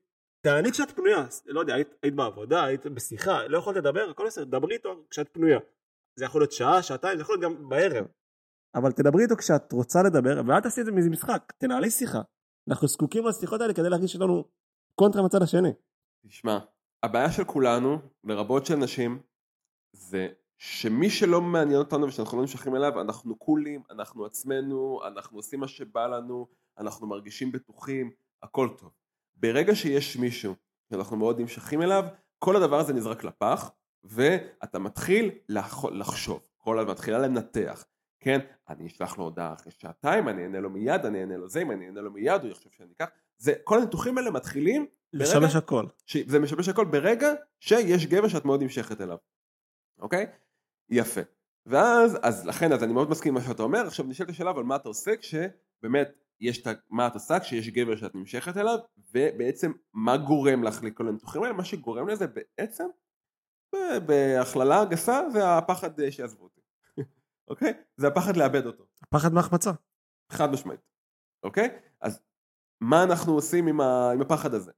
[0.45, 4.59] תעני כשאת פנויה, לא יודע, היית, היית בעבודה, היית בשיחה, לא יכולת לדבר, הכל בסדר,
[4.59, 5.59] דברי איתו כשאת פנויה.
[6.19, 8.05] זה יכול להיות שעה, שעתיים, זה יכול להיות גם בערב.
[8.75, 12.21] אבל תדברי איתו כשאת רוצה לדבר, ואל תעשי את זה מאיזה משחק, תנהלי שיחה.
[12.69, 14.43] אנחנו זקוקים לשיחות האלה כדי להרגיש שיש לנו
[14.99, 15.69] קונטרה מצד השני.
[16.27, 16.59] תשמע,
[17.03, 19.21] הבעיה של כולנו, לרבות של נשים,
[19.95, 20.27] זה
[20.57, 25.67] שמי שלא מעניין אותנו ושאנחנו לא נמשכים אליו, אנחנו קולים, אנחנו עצמנו, אנחנו עושים מה
[25.67, 26.47] שבא לנו,
[26.77, 28.11] אנחנו מרגישים בטוחים,
[28.43, 28.91] הכל טוב.
[29.35, 30.55] ברגע שיש מישהו
[30.89, 32.05] שאנחנו מאוד נמשכים אליו,
[32.39, 33.71] כל הדבר הזה נזרק לפח,
[34.03, 35.31] ואתה מתחיל
[35.91, 37.85] לחשוב, כל הזמן מתחילה לנתח.
[38.19, 38.39] כן,
[38.69, 41.71] אני אשלח לו הודעה אחרי שעתיים, אני אענה לו מיד, אני אענה לו זה, אם
[41.71, 43.09] אני אענה לו מיד, הוא יחשוב שאני אקח.
[43.37, 45.85] זה, כל הניתוחים האלה מתחילים לשבש הכל.
[46.05, 46.17] ש...
[46.17, 47.27] זה משבש הכל ברגע
[47.59, 49.17] שיש גבר שאת מאוד נמשכת אליו,
[49.99, 50.25] אוקיי?
[50.89, 51.21] יפה.
[51.65, 54.63] ואז, אז לכן, אז אני מאוד מסכים עם מה שאתה אומר, עכשיו נשאלת השאלה, אבל
[54.63, 58.77] מה אתה עושה כשבאמת יש את מה את עושה כשיש גבר שאת נמשכת אליו,
[59.13, 61.53] ובעצם מה גורם לך לכל הניתוחים האלה?
[61.53, 62.85] מה שגורם לזה בעצם,
[64.05, 66.61] בהכללה גסה, זה הפחד אה, שיעזבו אותי.
[67.49, 67.73] אוקיי?
[67.97, 68.85] זה הפחד לאבד אותו.
[69.03, 69.71] הפחד מהחמצה.
[70.31, 70.79] חד משמעית.
[71.43, 71.79] אוקיי?
[72.01, 72.21] אז
[72.81, 74.71] מה אנחנו עושים עם, ה, עם הפחד הזה?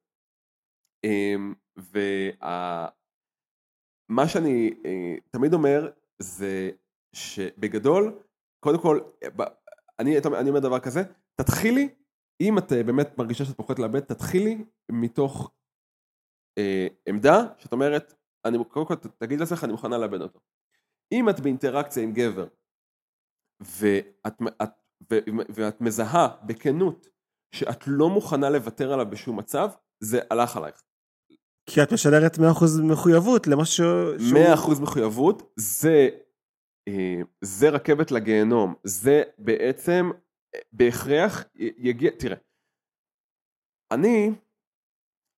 [1.04, 1.54] אמ,
[4.10, 6.70] ומה שאני אה, תמיד אומר זה
[7.14, 8.20] שבגדול,
[8.60, 9.00] קודם כל,
[10.00, 11.02] אני, אני אומר דבר כזה,
[11.36, 11.90] תתחילי,
[12.42, 15.52] אם את אה, באמת מרגישה שאת פוחדת לאבד, תתחילי מתוך
[16.58, 18.14] אה, עמדה שאת אומרת,
[18.46, 20.40] אני קודם כל תגיד לעצמך, אני מוכנה לאבד אותו.
[21.12, 22.48] אם את באינטראקציה עם גבר,
[23.60, 24.70] ואת, את,
[25.12, 25.16] ו,
[25.50, 27.08] ואת מזהה בכנות
[27.52, 30.84] שאת לא מוכנה לוותר עליו בשום מצב, זה הלך עלייך.
[31.70, 32.40] כי את משדרת 100%
[32.84, 33.86] מחויבות למשהו...
[34.78, 36.10] 100% מחויבות, זה,
[36.88, 40.12] אה, זה רכבת לגיהנום, זה בעצם
[40.72, 42.38] בהכרח יגיע, תראה,
[43.92, 44.32] אני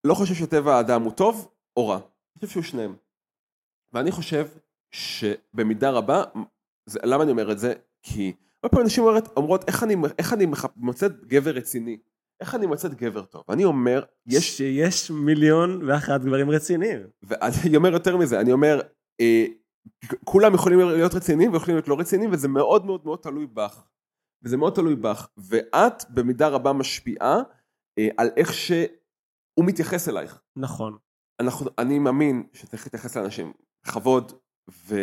[0.04, 2.96] לא חושב שטבע האדם הוא טוב או רע, אני חושב שהוא שניהם.
[3.92, 4.46] ואני חושב
[4.90, 6.24] שבמידה רבה,
[6.86, 7.74] זה, למה אני אומר את זה?
[8.02, 11.98] כי הרבה פעמים אנשים אומרת, אומרות איך אני, איך אני מוצאת גבר רציני,
[12.40, 13.44] איך אני מוצאת גבר טוב.
[13.48, 14.56] אני אומר, יש...
[14.56, 17.00] שיש מיליון ואחת גברים רציניים.
[17.22, 18.80] ואני אומר יותר מזה, אני אומר,
[19.20, 19.46] אה,
[20.24, 23.82] כולם יכולים להיות רציניים ויכולים להיות לא רציניים, וזה מאוד מאוד מאוד תלוי בך.
[24.42, 25.28] וזה מאוד תלוי בך.
[25.36, 27.36] ואת במידה רבה משפיעה
[27.98, 30.40] אה, על איך שהוא מתייחס אלייך.
[30.56, 30.96] נכון.
[31.40, 33.52] אנחנו, אני מאמין שצריך להתייחס לאנשים
[33.86, 34.32] בכבוד,
[34.70, 34.96] ו,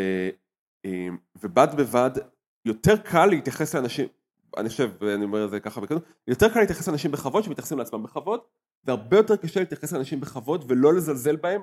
[0.86, 1.08] אה,
[1.42, 2.12] ובד בבד
[2.66, 4.08] יותר קל להתייחס לאנשים,
[4.58, 8.03] אני חושב, ואני אומר את זה ככה בכנות, יותר קל להתייחס לאנשים בכבוד שמתייחסים לעצמם
[8.03, 8.39] בכבוד,
[8.84, 11.62] והרבה יותר קשה להתייחס לאנשים בכבוד ולא לזלזל בהם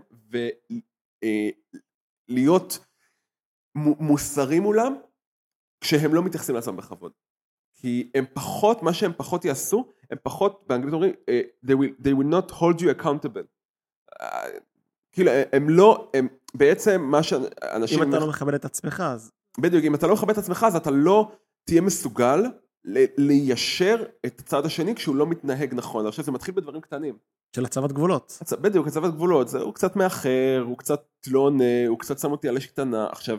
[2.29, 4.95] ולהיות אה, מוסרי מולם
[5.81, 7.13] כשהם לא מתייחסים לעצמם בכבוד.
[7.75, 12.11] כי הם פחות, מה שהם פחות יעשו, הם פחות, באנגלית אומרים, uh, they, will, they
[12.11, 13.47] will not hold you accountable.
[14.21, 14.25] Uh,
[15.13, 18.03] כאילו, הם לא, הם בעצם מה שאנשים...
[18.03, 19.33] אם אתה לא מכבד את עצמך, אז...
[19.59, 21.33] בדיוק, אם אתה לא מכבד את עצמך, אז אתה לא
[21.65, 22.43] תהיה מסוגל
[23.19, 26.07] ליישר את הצד השני כשהוא לא מתנהג נכון.
[26.07, 27.19] עכשיו זה מתחיל בדברים קטנים.
[27.57, 28.39] של הצבת גבולות.
[28.61, 29.49] בדיוק, הצבת גבולות.
[29.49, 33.07] זה, הוא קצת מאחר, הוא קצת לא עונה, הוא קצת שם אותי על אש קטנה.
[33.11, 33.39] עכשיו,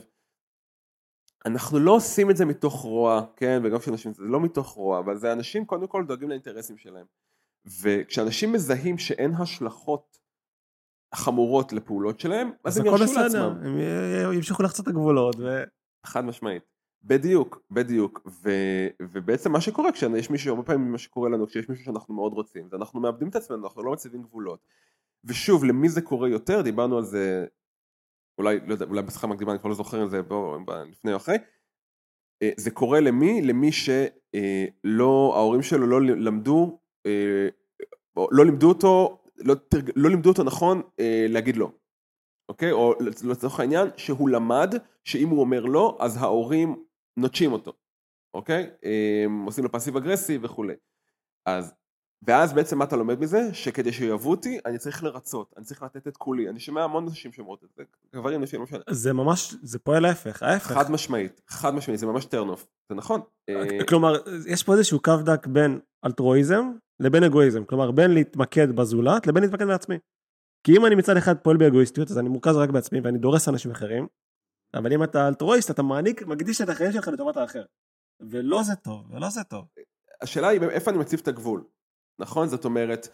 [1.45, 5.17] אנחנו לא עושים את זה מתוך רוע, כן, וגם כשאנשים, זה לא מתוך רוע, אבל
[5.17, 7.05] זה אנשים קודם כל דואגים לאינטרסים שלהם.
[7.81, 10.17] וכשאנשים מזהים שאין השלכות
[11.15, 13.57] חמורות לפעולות שלהם, אז, אז הם ירשו לעצמם.
[13.63, 15.35] הם ימשיכו לחצות את הגבולות.
[15.39, 15.63] ו...
[16.05, 16.74] חד משמעית.
[17.05, 18.21] בדיוק, בדיוק.
[18.27, 18.49] ו,
[19.01, 22.69] ובעצם מה שקורה כשיש מישהו, הרבה פעמים מה שקורה לנו, כשיש מישהו שאנחנו מאוד רוצים,
[22.69, 24.59] זה אנחנו מאבדים את עצמנו, אנחנו לא מציבים גבולות.
[25.23, 27.45] ושוב, למי זה קורה יותר, דיברנו על זה
[28.37, 31.17] אולי, לא יודע, אולי בשיחה מקדימה, אני כבר לא זוכר אם זה בוא, לפני או
[31.17, 31.37] אחרי,
[32.41, 33.41] אה, זה קורה למי?
[33.41, 37.47] למי שלא, אה, ההורים שלו לא למדו, אה,
[38.31, 39.55] לא לימדו אותו, לא,
[39.95, 40.81] לא לימדו אותו נכון
[41.29, 41.71] להגיד לא,
[42.49, 42.71] אוקיי?
[42.71, 42.93] או
[43.23, 46.83] לצורך העניין, שהוא למד שאם הוא אומר לא, אז ההורים
[47.17, 47.73] נוטשים אותו,
[48.33, 48.69] אוקיי?
[49.45, 50.73] עושים לו פאסיב אגרסיב וכולי.
[51.45, 51.73] אז
[52.27, 53.53] ואז בעצם מה אתה לומד מזה?
[53.53, 56.49] שכדי שיאהבו אותי, אני צריך לרצות, אני צריך לתת את כולי.
[56.49, 58.79] אני שומע המון נשים שאומרות את זה, גברים, נשים, לא משנה.
[58.89, 60.71] זה ממש, זה פועל ההפך, ההפך.
[60.71, 62.59] חד משמעית, חד משמעית, זה ממש off,
[62.89, 63.21] זה נכון.
[63.49, 64.15] אה, כלומר,
[64.47, 69.67] יש פה איזשהו קו דק בין אלטרואיזם לבין אגואיזם, כלומר בין להתמקד בזולת לבין להתמקד
[69.67, 69.95] בעצמי.
[70.63, 73.71] כי אם אני מצד אחד פועל באגואיסטיות, אז אני מורכז רק בעצמי ואני דורס אנשים
[73.71, 74.07] אחרים,
[74.75, 77.63] אבל אם אתה אלטרואיסט, אתה מעניק, מקדיש את החיים שלך לטובת האחר.
[78.19, 79.65] ולא זה טוב, ולא זה טוב.
[80.21, 81.63] השאלה היא איפה אני מציב את הגבול.
[82.19, 82.47] נכון?
[82.47, 83.07] זאת אומרת,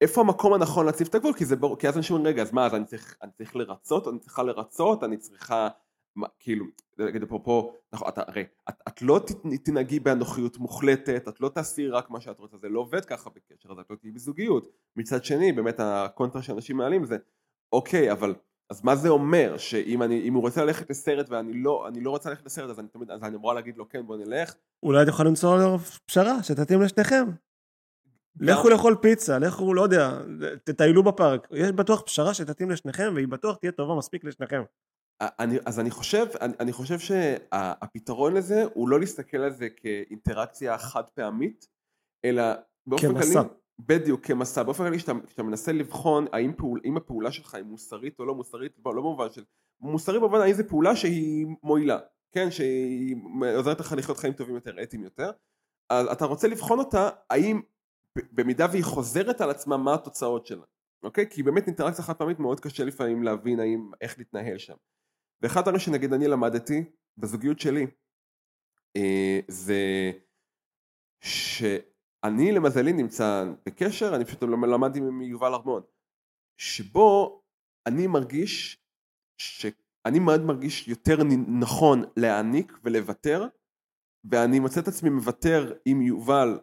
[0.00, 1.34] איפה המקום הנכון להציב את הגבול?
[1.34, 1.78] כי, זה בור...
[1.78, 4.42] כי אז אנשים אומרים, רגע, אז מה, אז אני צריך, אני צריך לרצות, אני צריכה
[4.42, 5.68] לרצות, אני צריכה,
[6.16, 6.64] מה, כאילו,
[6.98, 9.20] נגיד אפרופו, נכון, את, הרי, את, את לא
[9.64, 13.72] תנהגי באנוכיות מוחלטת, את לא תעשי רק מה שאת רוצה, זה לא עובד ככה בקשר,
[13.72, 14.68] אז את לא תהיי בזוגיות.
[14.96, 17.16] מצד שני, באמת הקונטרה שאנשים מעלים זה,
[17.72, 18.34] אוקיי, אבל
[18.72, 22.30] אז מה זה אומר שאם אני, הוא רוצה ללכת לסרט ואני לא, אני לא רוצה
[22.30, 24.54] ללכת לסרט אז אני תמיד, אז אני אמורה להגיד לו כן בוא נלך.
[24.82, 27.24] אולי יכול למצוא פשרה שתתאים לשניכם.
[28.40, 30.18] לכו לאכול פיצה, לכו, לא יודע,
[30.64, 31.48] תטיילו בפארק.
[31.52, 34.62] יש בטוח פשרה שתתאים לשניכם, והיא בטוח תהיה טובה מספיק לשניכם.
[35.20, 40.78] אני, אז אני חושב, אני, אני חושב שהפתרון לזה הוא לא להסתכל על זה כאינטראקציה
[40.78, 41.68] חד פעמית,
[42.24, 42.42] אלא
[42.86, 43.42] באופן כללי, כמסע.
[43.86, 44.62] בדיוק, כמסע.
[44.62, 48.94] באופן כללי, כשאתה מנסה לבחון האם פעול, הפעולה שלך היא מוסרית או לא מוסרית, לא,
[48.94, 49.44] לא במובן של...
[49.80, 51.98] מוסרית במובן האם זו פעולה שהיא מועילה,
[52.32, 52.50] כן?
[52.50, 53.16] שהיא
[53.56, 55.30] עוזרת לך לחיות חיים טובים יותר, אתיים יותר.
[55.90, 57.60] אז אתה רוצה לבחון אותה, האם
[58.32, 60.64] במידה והיא חוזרת על עצמה מה התוצאות שלה,
[61.02, 61.30] אוקיי?
[61.30, 64.74] כי באמת אינטראקציה חד פעמית מאוד קשה לפעמים להבין האם, איך להתנהל שם.
[65.42, 66.84] ואחד הדברים שנגיד אני למדתי
[67.18, 67.86] בזוגיות שלי
[68.96, 70.12] אה, זה
[72.26, 75.82] שאני למזלי נמצא בקשר, אני פשוט למדתי מיובל ארמון,
[76.60, 77.42] שבו
[77.86, 78.78] אני מרגיש
[79.38, 83.46] שאני מאוד מרגיש יותר נכון להעניק ולוותר
[84.30, 86.58] ואני מוצא את עצמי מוותר עם יובל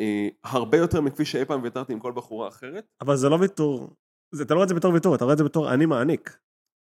[0.00, 2.86] אה, הרבה יותר מכפי שאי פעם ויתרתי עם כל בחורה אחרת.
[3.00, 3.96] אבל זה לא ויתור,
[4.34, 6.38] זה, אתה לא רואה את זה בתור ויתור, אתה רואה את זה בתור אני מעניק.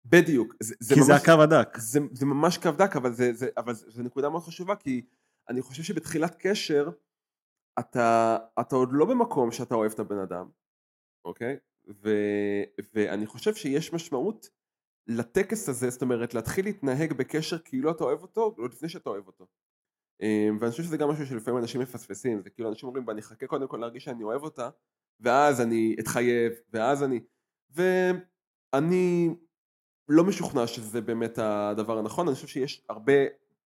[0.04, 0.54] בדיוק.
[0.62, 1.78] זה, זה כי ממש, זה הקו הדק.
[1.78, 5.06] זה, זה ממש קו דק, אבל, זה, זה, אבל זו נקודה מאוד חשובה, כי
[5.48, 6.90] אני חושב שבתחילת קשר,
[7.78, 10.48] אתה, אתה עוד לא במקום שאתה אוהב את הבן אדם,
[11.24, 11.56] אוקיי?
[11.88, 12.10] ו,
[12.94, 14.48] ואני חושב שיש משמעות
[15.06, 19.26] לטקס הזה, זאת אומרת, להתחיל להתנהג בקשר כאילו אתה אוהב אותו, לא לפני שאתה אוהב
[19.26, 19.46] אותו.
[20.22, 23.46] אה, ואני חושב שזה גם משהו שלפעמים אנשים מפספסים, זה כאילו אנשים אומרים, אני אחכה
[23.46, 24.70] קודם כל להרגיש שאני אוהב אותה,
[25.20, 27.20] ואז אני אתחייב, ואז אני...
[27.70, 29.34] ואני
[30.08, 33.12] לא משוכנע שזה באמת הדבר הנכון, אני חושב שיש הרבה,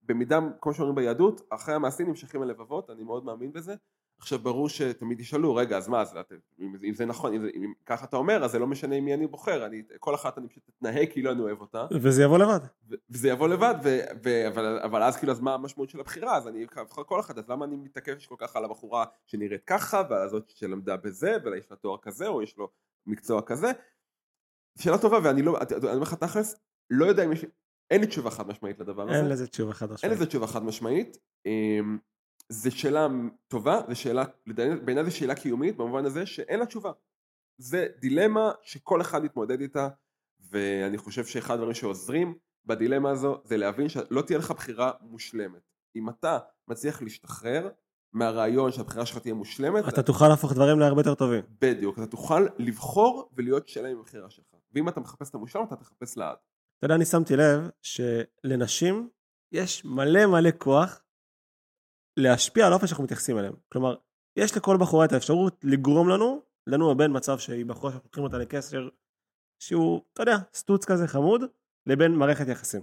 [0.02, 3.74] במידה, כמו שאומרים ביהדות, אחרי המעשים נמשכים הלבבות, אני מאוד מאמין בזה.
[4.18, 6.16] עכשיו ברור שתמיד ישאלו, רגע, אז מה, אז
[6.60, 9.26] אם, אם זה נכון, אם, אם ככה אתה אומר, אז זה לא משנה מי אני
[9.26, 11.86] בוחר, אני, כל אחת אני פשוט אתנהג כאילו אני אוהב אותה.
[12.02, 12.60] וזה יבוא לבד.
[12.90, 16.36] ו, וזה יבוא לבד, ו, ו, אבל, אבל אז כאילו, אז מה המשמעות של הבחירה?
[16.36, 20.02] אז אני אבחר כל אחת, אז למה אני מתעקש כל כך על הבחורה שנראית ככה,
[20.10, 22.68] ועל הזאת שלמדה בזה, ויש לה תואר כזה, או יש לו
[23.06, 23.70] מקצוע כזה?
[24.78, 26.56] שאלה טובה, ואני לא, אני אומר לך תכלס,
[26.90, 27.44] לא יודע אם יש,
[27.90, 29.18] אין לי תשובה חד משמעית לדבר הזה.
[29.18, 30.04] אין לזה תשובה חד משמעית.
[30.04, 31.18] אין לזה תשובה חד משמעית.
[32.48, 33.08] זו שאלה
[33.48, 34.24] טובה, זו שאלה,
[34.84, 36.92] בעיניי זו שאלה קיומית במובן הזה שאין לה תשובה.
[37.58, 39.88] זה דילמה שכל אחד מתמודד איתה,
[40.50, 42.34] ואני חושב שאחד הדברים שעוזרים
[42.66, 45.62] בדילמה הזו זה להבין שלא תהיה לך בחירה מושלמת.
[45.96, 46.38] אם אתה
[46.68, 47.68] מצליח להשתחרר
[48.12, 51.44] מהרעיון שהבחירה שלך תהיה מושלמת, אתה תוכל להפוך דברים להרבה יותר טובים.
[51.60, 54.44] בדיוק, אתה תוכל לבחור ולהיות שלם עם הבחירה שלך.
[54.74, 56.36] ואם אתה מחפש את המושלם אתה תחפש לעד.
[56.78, 59.08] אתה יודע, אני שמתי לב שלנשים
[59.52, 61.02] יש מלא מלא כוח
[62.18, 63.54] להשפיע על האופן שאנחנו מתייחסים אליהם.
[63.72, 63.96] כלומר,
[64.36, 68.38] יש לכל בחורה את האפשרות לגרום לנו, לנו בין מצב שהיא בחורה שאנחנו לוקחים אותה
[68.38, 68.88] לקשר
[69.62, 71.42] שהוא, אתה יודע, סטוץ כזה חמוד,
[71.86, 72.82] לבין מערכת יחסים.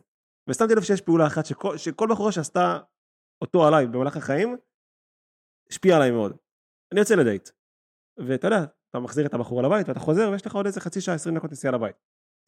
[0.49, 2.79] ושמתי לב שיש פעולה אחת שכל, שכל בחורה שעשתה
[3.41, 4.57] אותו עליי במהלך החיים,
[5.69, 6.37] השפיעה עליי מאוד.
[6.91, 7.49] אני יוצא לדייט,
[8.17, 11.15] ואתה יודע, אתה מחזיר את הבחורה לבית ואתה חוזר ויש לך עוד איזה חצי שעה,
[11.15, 11.95] עשרים דקות נסיעה לבית.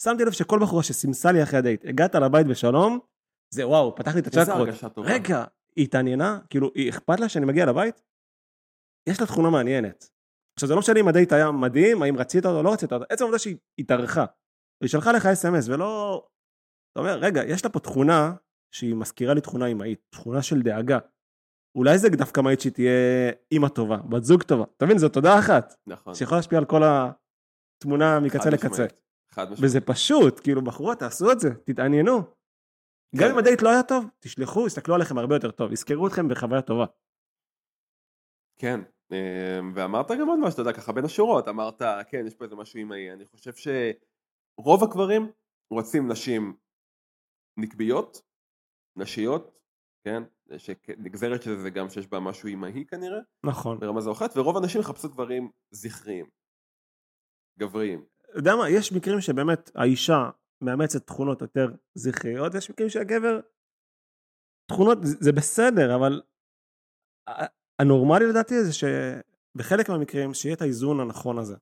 [0.03, 2.99] שמתי לב שכל בחורה שסימסה לי אחרי הדייט, הגעת לבית בשלום,
[3.53, 4.69] זה וואו, פתח לי את הצ'קרות.
[4.97, 5.45] רגע,
[5.77, 8.03] היא התעניינה, כאילו, היא אכפת לה שאני מגיע לבית?
[9.09, 10.09] יש לה תכונה מעניינת.
[10.57, 13.05] עכשיו זה לא משנה אם הדייט היה מדהים, האם רצית אותו או לא רצית אותו,
[13.09, 14.25] עצם העובדה שהיא התארכה.
[14.83, 16.23] היא שלחה לך אס.אם.אס ולא...
[16.91, 18.33] אתה אומר, רגע, יש לה פה תכונה
[18.75, 20.99] שהיא מזכירה לי תכונה אמהית, תכונה של דאגה.
[21.77, 22.91] אולי זה דווקא מעיד שהיא תהיה
[23.51, 24.63] אימא טובה, בת זוג טובה.
[24.77, 25.73] אתה מבין, זו תודה אחת.
[25.87, 26.15] נכון.
[26.15, 28.85] שיכולה להשפיע על כל התמונה מקצה לקצה.
[29.31, 29.63] חד משמעית.
[29.63, 32.21] וזה פשוט, כאילו, בחורות, תעשו את זה, תתעניינו.
[33.11, 33.23] כן.
[33.23, 36.61] גם אם הדייט לא היה טוב, תשלחו, יסתכלו עליכם הרבה יותר טוב, יזכרו אתכם בחוויה
[36.61, 36.85] טובה.
[38.59, 38.79] כן,
[39.11, 42.55] אה, ואמרת גם עוד משהו, אתה יודע, ככה בין השורות, אמרת, כן, יש פה איזה
[42.55, 45.31] משהו אמאי, אני חושב שרוב הגברים
[45.69, 46.57] רוצים נשים
[47.57, 48.21] נקביות,
[48.95, 49.57] נשיות,
[50.03, 50.23] כן,
[50.57, 53.79] שנגזרת של זה גם שיש בה משהו אמאי כנראה, נכון.
[53.79, 56.25] ברמה זו אחת, ורוב האנשים יחפשו גברים זכריים,
[57.59, 58.05] גבריים.
[58.29, 60.29] אתה יודע מה, יש מקרים שבאמת האישה
[60.61, 63.39] מאמצת תכונות יותר זכריות, ויש מקרים שהגבר,
[64.71, 66.21] תכונות, זה בסדר, אבל
[67.79, 71.55] הנורמלי לדעתי זה שבחלק מהמקרים שיהיה את האיזון הנכון הזה.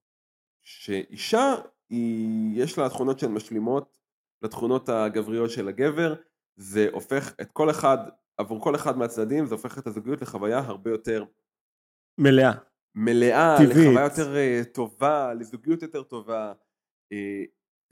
[0.62, 1.56] שאישה,
[1.90, 4.00] היא, יש לה תכונות שהן משלימות
[4.42, 6.16] לתכונות הגבריות של הגבר,
[6.56, 7.98] זה הופך את כל אחד,
[8.38, 11.26] עבור כל אחד מהצדדים, זה הופך את הזוגיות לחוויה הרבה יותר
[12.18, 12.52] מלאה.
[12.96, 13.78] מלאה, טבעית.
[13.78, 16.54] לחוויה יותר אה, טובה, לזוגיות יותר טובה.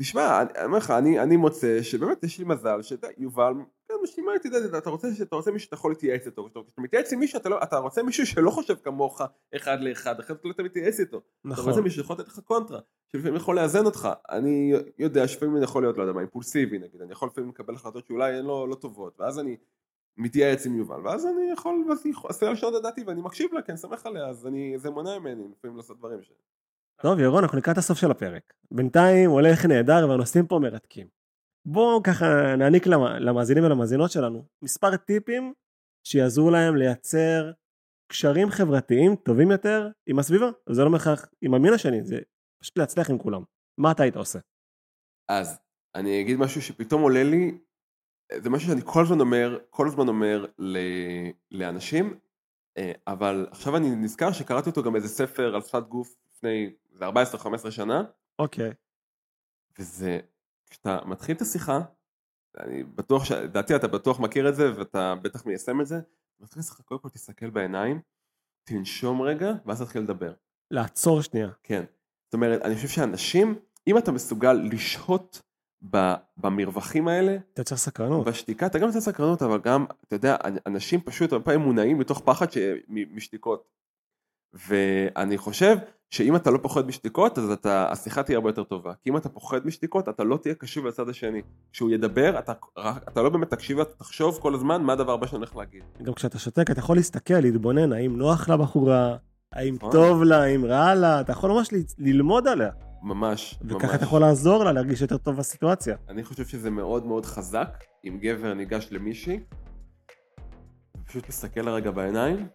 [0.02, 3.54] תשמע, אני אני אומר לך, אני, אני מוצא שבאמת יש לי מזל שאתה, יובל,
[3.88, 7.14] כן, משלימה איתי, אתה, אתה רוצה שאתה רוצה מישהו שאתה יכול להתייעץ איתו, כשאתה מתייעץ
[7.14, 9.22] עם מישהו, אתה, לא, אתה רוצה מישהו שלא חושב כמוך
[9.56, 11.18] אחד לאחד, אחרת אתה לא מתייעץ איתו.
[11.18, 11.84] אתה רוצה נכון.
[11.84, 12.80] מישהו שיכול לתת לך קונטרה,
[13.12, 14.10] שלפעמים יכול לאזן אותך.
[14.30, 17.76] אני יודע שלפעמים אני יכול להיות, לא יודע מה, אימפולסיבי נגיד, אני יכול לפעמים לקבל
[17.76, 19.58] החלטות שאולי הן לא, לא טובות, ואז אני
[20.18, 23.62] מתייעץ עם יובל, ואז אני יכול, ואז היא עושה לשנות את דעתי ואני מקשיב לה,
[23.62, 26.32] כי אני סומך עליה, אז אני, זה מונע ממני לפעמים לעשות דברים ש...
[27.04, 28.54] טוב, ירון, אנחנו לקראת הסוף של הפרק.
[28.72, 31.08] בינתיים הולך נהדר והנושאים פה מרתקים.
[31.66, 35.54] בואו ככה נעניק למ- למאזינים ולמאזינות שלנו מספר טיפים
[36.08, 37.52] שיעזרו להם לייצר
[38.12, 40.50] קשרים חברתיים טובים יותר עם הסביבה.
[40.70, 42.20] זה לא בהכרח עם המין השני, זה
[42.64, 43.44] פשוט להצליח עם כולם.
[43.78, 44.40] מה אתה היית עושה?
[45.30, 45.60] אז
[45.96, 47.58] אני אגיד משהו שפתאום עולה לי,
[48.42, 50.78] זה משהו שאני כל הזמן אומר, כל הזמן אומר ל,
[51.52, 52.20] לאנשים,
[52.78, 57.08] אה, אבל עכשיו אני נזכר שקראתי אותו גם איזה ספר על שפת גוף לפני איזה
[57.68, 58.04] 14-15 שנה,
[58.40, 58.72] אוקיי.
[59.80, 60.20] וזה,
[60.70, 61.80] כשאתה מתחיל את השיחה,
[62.60, 66.00] אני בטוח, לדעתי אתה בטוח מכיר את זה ואתה בטח מיישם את זה,
[66.40, 68.02] מתחיל השיחה, קודם כל תסתכל בעיניים,
[68.64, 70.34] תנשום רגע, ואז תתחיל לדבר.
[70.72, 71.50] לעצור שנייה.
[71.64, 71.84] כן.
[72.26, 73.56] זאת אומרת, אני חושב שאנשים,
[73.88, 75.42] אם אתה מסוגל לשהות
[76.38, 78.28] במרווחים האלה, אתה יוצר סקרנות.
[78.28, 80.38] בשתיקה, אתה גם יוצא סקרנות, אבל גם, אתה יודע,
[80.68, 82.46] אנשים פשוט הרבה פעמים מונעים מתוך פחד
[82.88, 83.68] משתיקות.
[84.54, 85.78] ואני חושב
[86.10, 88.94] שאם אתה לא פוחד משתיקות, אז אתה, השיחה תהיה הרבה יותר טובה.
[89.04, 91.42] כי אם אתה פוחד משתיקות, אתה לא תהיה קשוב לצד השני.
[91.72, 92.54] כשהוא ידבר, אתה,
[93.08, 95.84] אתה לא באמת תקשיב, אתה תחשוב כל הזמן מה הדבר הבא שאני הולך להגיד.
[96.04, 99.16] גם כשאתה שותק אתה יכול להסתכל, להתבונן, האם נוח לבחורה,
[99.54, 99.92] האם נכון.
[99.92, 101.78] טוב לה, האם רע לה, אתה יכול ממש ל-
[102.08, 102.70] ללמוד עליה.
[103.04, 103.74] ממש, ממש.
[103.74, 105.96] וככה אתה יכול לעזור לה להרגיש יותר טוב בסיטואציה.
[106.10, 109.40] אני חושב שזה מאוד מאוד חזק, אם גבר ניגש למישהי,
[111.02, 112.48] ופשוט מסתכל לה רגע בעיניים,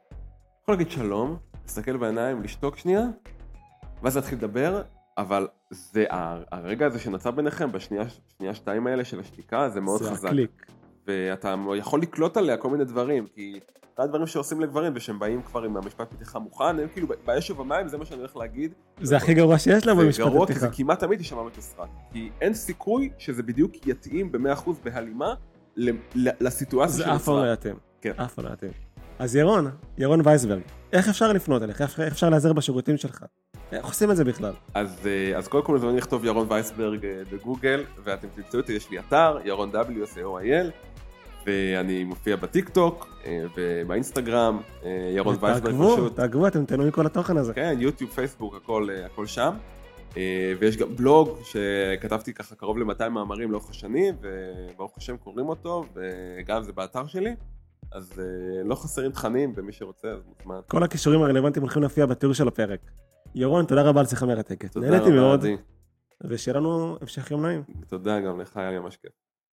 [0.63, 1.37] יכול להגיד שלום,
[1.69, 3.03] מסתכל בעיניים, לשתוק שנייה,
[4.03, 4.83] ואז להתחיל לדבר,
[5.19, 6.05] אבל זה
[6.53, 8.05] הרגע הזה שנוצר ביניכם, בשנייה
[8.39, 10.29] שנייה שתיים האלה של השתיקה, זה מאוד זה חזק.
[10.29, 10.67] הקליק.
[11.07, 13.61] ואתה יכול לקלוט עליה כל מיני דברים, כי
[13.95, 17.89] אחד הדברים שעושים לגברים, ושהם באים כבר עם המשפט פתיחה מוכן, הם כאילו באש ובמים,
[17.89, 18.73] זה מה שאני הולך להגיד.
[19.01, 20.55] זה הכי גרוע שיש לה זה במשפט גרוע, כי.
[20.55, 21.89] זה כמעט תמיד יישמע מתוסרט.
[22.13, 25.35] כי אין סיכוי שזה בדיוק יתאים ב-100% בהלימה
[25.77, 27.53] ל- ל- לסיטואציה זה אף פעם לא שנוצרה.
[27.53, 27.77] יתאים.
[28.01, 28.13] כן.
[28.17, 28.73] אף פעם לא יתאים.
[29.19, 30.63] אז ירון, ירון וייסברג,
[30.93, 31.81] איך אפשר לפנות אליך?
[31.81, 33.25] איך אפשר להיעזר בשירותים שלך?
[33.73, 34.53] איך עושים את זה בכלל?
[34.75, 38.91] אז, אה, אז קודם כל מוזמנים לכתוב ירון וייסברג אה, בגוגל, ואתם תמצאו אותי, יש
[38.91, 40.71] לי אתר, ירון W, S-A-O-I-L,
[41.47, 44.61] ואני מופיע בטיק טוק, אה, ובאינסטגרם,
[45.17, 46.17] ירון וייסברג תעקבו, פשוט.
[46.17, 47.55] תעקבו, אתם תהנו מכל התוכן הזה.
[47.55, 49.57] כן, יוטיוב, פייסבוק, הכל, הכל שם.
[50.59, 56.63] ויש גם בלוג שכתבתי ככה קרוב ל-200 מאמרים לאורך השנים, וברוך השם קוראים אותו, וגם
[56.63, 57.35] זה באתר שלי.
[57.93, 58.25] אז אה,
[58.65, 60.61] לא חסרים תכנים, ומי שרוצה אז מוזמן.
[60.67, 62.81] כל הכישורים הרלוונטיים הולכים להופיע בתיאור של הפרק.
[63.35, 64.77] ירון, תודה רבה על שיחה מרתקת.
[64.77, 65.45] נהניתי מאוד.
[66.25, 67.63] ושיהיה לנו המשך יום נעים.
[67.89, 69.13] תודה גם לך, היה ממש כיף.